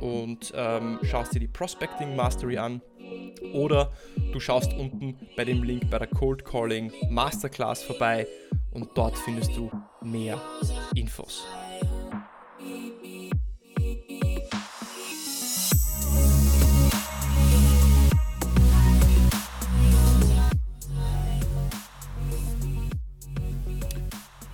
und 0.00 0.52
ähm, 0.54 1.00
schaust 1.02 1.34
dir 1.34 1.40
die 1.40 1.48
Prospecting 1.48 2.14
Mastery 2.14 2.58
an. 2.58 2.80
Oder 3.52 3.90
du 4.32 4.40
schaust 4.40 4.72
unten 4.72 5.18
bei 5.36 5.44
dem 5.44 5.64
Link 5.64 5.90
bei 5.90 5.98
der 5.98 6.06
Cold 6.06 6.44
Calling 6.44 6.92
Masterclass 7.10 7.82
vorbei 7.82 8.28
und 8.70 8.90
dort 8.94 9.18
findest 9.18 9.56
du 9.56 9.68
mehr 10.02 10.40
Infos. 10.94 11.44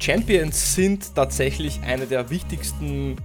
Champions 0.09 0.75
sind 0.75 1.15
tatsächlich 1.15 1.81
eine 1.83 2.07
der 2.07 2.31
wichtigsten 2.31 3.17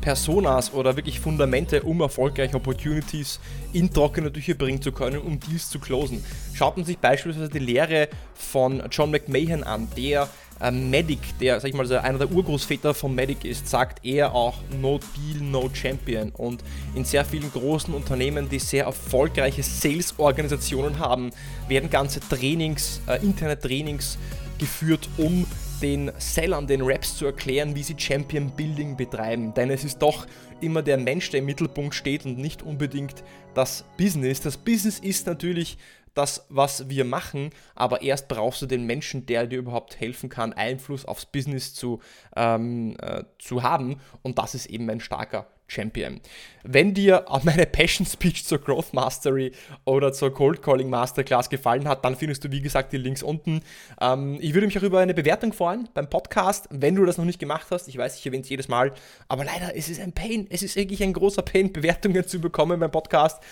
Personas 0.00 0.72
oder 0.72 0.96
wirklich 0.96 1.20
Fundamente, 1.20 1.82
um 1.82 2.00
erfolgreich 2.00 2.54
Opportunities 2.54 3.38
in 3.74 3.92
trockene 3.92 4.32
Tücher 4.32 4.54
bringen 4.54 4.80
zu 4.80 4.92
können, 4.92 5.18
um 5.18 5.38
Deals 5.38 5.68
zu 5.68 5.78
closen. 5.78 6.24
Schaut 6.54 6.78
man 6.78 6.86
sich 6.86 6.96
beispielsweise 6.96 7.50
die 7.50 7.58
Lehre 7.58 8.08
von 8.32 8.82
John 8.90 9.10
McMahon 9.10 9.62
an, 9.62 9.88
der 9.94 10.26
äh, 10.58 10.70
Medic, 10.70 11.18
der, 11.38 11.60
sag 11.60 11.68
ich 11.68 11.74
mal, 11.74 11.92
einer 11.98 12.18
der 12.20 12.32
Urgroßväter 12.32 12.94
von 12.94 13.14
Medic 13.14 13.44
ist, 13.44 13.68
sagt 13.68 14.02
er 14.02 14.34
auch 14.34 14.54
No 14.80 15.00
Deal, 15.14 15.42
No 15.42 15.68
Champion. 15.70 16.30
Und 16.30 16.64
in 16.94 17.04
sehr 17.04 17.26
vielen 17.26 17.52
großen 17.52 17.92
Unternehmen, 17.92 18.48
die 18.48 18.58
sehr 18.58 18.84
erfolgreiche 18.84 19.62
Sales-Organisationen 19.62 20.98
haben, 20.98 21.28
werden 21.68 21.90
ganze 21.90 22.20
Trainings, 22.20 23.02
äh, 23.06 23.22
Internet-Trainings 23.22 24.16
geführt, 24.58 25.10
um 25.18 25.44
den 25.82 26.12
Sellern, 26.18 26.66
den 26.66 26.82
Raps 26.82 27.16
zu 27.16 27.26
erklären, 27.26 27.74
wie 27.74 27.82
sie 27.82 27.96
Champion 27.98 28.50
Building 28.50 28.96
betreiben. 28.96 29.52
Denn 29.54 29.70
es 29.70 29.84
ist 29.84 30.00
doch 30.00 30.26
immer 30.60 30.82
der 30.82 30.96
Mensch, 30.96 31.30
der 31.30 31.40
im 31.40 31.46
Mittelpunkt 31.46 31.94
steht 31.94 32.24
und 32.24 32.38
nicht 32.38 32.62
unbedingt 32.62 33.24
das 33.54 33.84
Business. 33.96 34.40
Das 34.40 34.56
Business 34.56 34.98
ist 34.98 35.26
natürlich 35.26 35.76
das, 36.14 36.46
was 36.48 36.88
wir 36.88 37.04
machen, 37.04 37.50
aber 37.74 38.02
erst 38.02 38.28
brauchst 38.28 38.62
du 38.62 38.66
den 38.66 38.84
Menschen, 38.84 39.26
der 39.26 39.46
dir 39.46 39.58
überhaupt 39.58 39.98
helfen 39.98 40.28
kann, 40.28 40.52
Einfluss 40.52 41.04
aufs 41.04 41.26
Business 41.26 41.74
zu, 41.74 42.00
ähm, 42.36 42.96
äh, 43.00 43.24
zu 43.38 43.62
haben. 43.62 44.00
Und 44.22 44.38
das 44.38 44.54
ist 44.54 44.66
eben 44.66 44.88
ein 44.90 45.00
starker 45.00 45.46
Champion. 45.72 46.20
Wenn 46.62 46.94
dir 46.94 47.24
meine 47.42 47.66
Passion 47.66 48.06
Speech 48.06 48.44
zur 48.44 48.58
Growth 48.58 48.92
Mastery 48.92 49.52
oder 49.84 50.12
zur 50.12 50.32
Cold 50.32 50.62
Calling 50.62 50.90
Masterclass 50.90 51.48
gefallen 51.50 51.88
hat, 51.88 52.04
dann 52.04 52.16
findest 52.16 52.44
du 52.44 52.50
wie 52.50 52.60
gesagt 52.60 52.92
die 52.92 52.98
Links 52.98 53.22
unten. 53.22 53.62
Ähm, 54.00 54.38
ich 54.40 54.54
würde 54.54 54.66
mich 54.66 54.78
auch 54.78 54.82
über 54.82 55.00
eine 55.00 55.14
Bewertung 55.14 55.52
freuen 55.52 55.88
beim 55.94 56.08
Podcast, 56.08 56.68
wenn 56.70 56.94
du 56.94 57.04
das 57.04 57.18
noch 57.18 57.24
nicht 57.24 57.38
gemacht 57.38 57.66
hast. 57.70 57.88
Ich 57.88 57.96
weiß, 57.96 58.18
ich 58.18 58.26
erwähne 58.26 58.42
es 58.42 58.48
jedes 58.48 58.68
Mal, 58.68 58.92
aber 59.28 59.44
leider 59.44 59.74
ist 59.74 59.88
es 59.88 59.98
ein 59.98 60.12
Pain. 60.12 60.46
Es 60.50 60.62
ist 60.62 60.76
wirklich 60.76 61.02
ein 61.02 61.12
großer 61.12 61.42
Pain, 61.42 61.72
Bewertungen 61.72 62.26
zu 62.26 62.40
bekommen 62.40 62.78
beim 62.78 62.90
Podcast. 62.90 63.42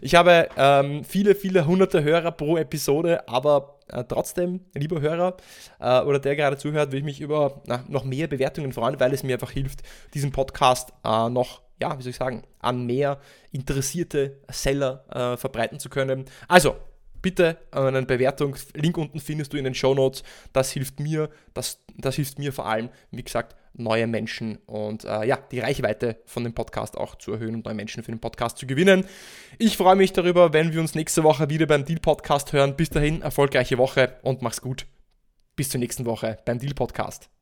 Ich 0.00 0.14
habe 0.14 0.48
ähm, 0.56 1.04
viele, 1.04 1.34
viele 1.34 1.66
hunderte 1.66 2.02
Hörer 2.02 2.32
pro 2.32 2.56
Episode, 2.56 3.28
aber 3.28 3.73
äh, 3.88 4.04
trotzdem, 4.04 4.60
lieber 4.74 5.00
Hörer 5.00 5.36
äh, 5.80 6.00
oder 6.02 6.18
der 6.18 6.36
gerade 6.36 6.56
zuhört, 6.56 6.92
will 6.92 7.00
ich 7.00 7.04
mich 7.04 7.20
über 7.20 7.62
na, 7.66 7.84
noch 7.88 8.04
mehr 8.04 8.26
Bewertungen 8.26 8.72
freuen, 8.72 8.98
weil 9.00 9.12
es 9.12 9.22
mir 9.22 9.34
einfach 9.34 9.50
hilft, 9.50 9.82
diesen 10.14 10.32
Podcast 10.32 10.92
äh, 11.04 11.28
noch 11.28 11.62
ja, 11.80 11.98
wie 11.98 12.02
soll 12.02 12.10
ich 12.10 12.16
sagen, 12.16 12.44
an 12.60 12.86
mehr 12.86 13.18
interessierte 13.50 14.38
Seller 14.48 15.04
äh, 15.10 15.36
verbreiten 15.36 15.78
zu 15.78 15.90
können. 15.90 16.24
Also, 16.46 16.76
bitte 17.20 17.56
eine 17.70 18.02
Bewertung, 18.02 18.54
Link 18.74 18.98
unten 18.98 19.18
findest 19.18 19.52
du 19.52 19.56
in 19.56 19.64
den 19.64 19.74
Show 19.74 19.94
Notes. 19.94 20.22
Das 20.52 20.70
hilft 20.70 21.00
mir, 21.00 21.30
das, 21.54 21.80
das 21.96 22.16
hilft 22.16 22.38
mir 22.38 22.52
vor 22.52 22.66
allem, 22.66 22.90
wie 23.10 23.24
gesagt, 23.24 23.56
neue 23.74 24.06
Menschen 24.06 24.58
und 24.66 25.04
äh, 25.04 25.24
ja, 25.24 25.36
die 25.50 25.60
Reichweite 25.60 26.16
von 26.26 26.44
dem 26.44 26.54
Podcast 26.54 26.96
auch 26.96 27.16
zu 27.16 27.32
erhöhen 27.32 27.54
und 27.54 27.64
neue 27.64 27.74
Menschen 27.74 28.02
für 28.02 28.12
den 28.12 28.20
Podcast 28.20 28.58
zu 28.58 28.66
gewinnen. 28.66 29.04
Ich 29.58 29.76
freue 29.76 29.96
mich 29.96 30.12
darüber, 30.12 30.52
wenn 30.52 30.72
wir 30.72 30.80
uns 30.80 30.94
nächste 30.94 31.24
Woche 31.24 31.50
wieder 31.50 31.66
beim 31.66 31.84
Deal 31.84 32.00
Podcast 32.00 32.52
hören. 32.52 32.76
Bis 32.76 32.90
dahin, 32.90 33.22
erfolgreiche 33.22 33.78
Woche 33.78 34.16
und 34.22 34.42
mach's 34.42 34.60
gut. 34.60 34.86
Bis 35.56 35.68
zur 35.68 35.80
nächsten 35.80 36.06
Woche 36.06 36.38
beim 36.44 36.58
Deal 36.58 36.74
Podcast. 36.74 37.33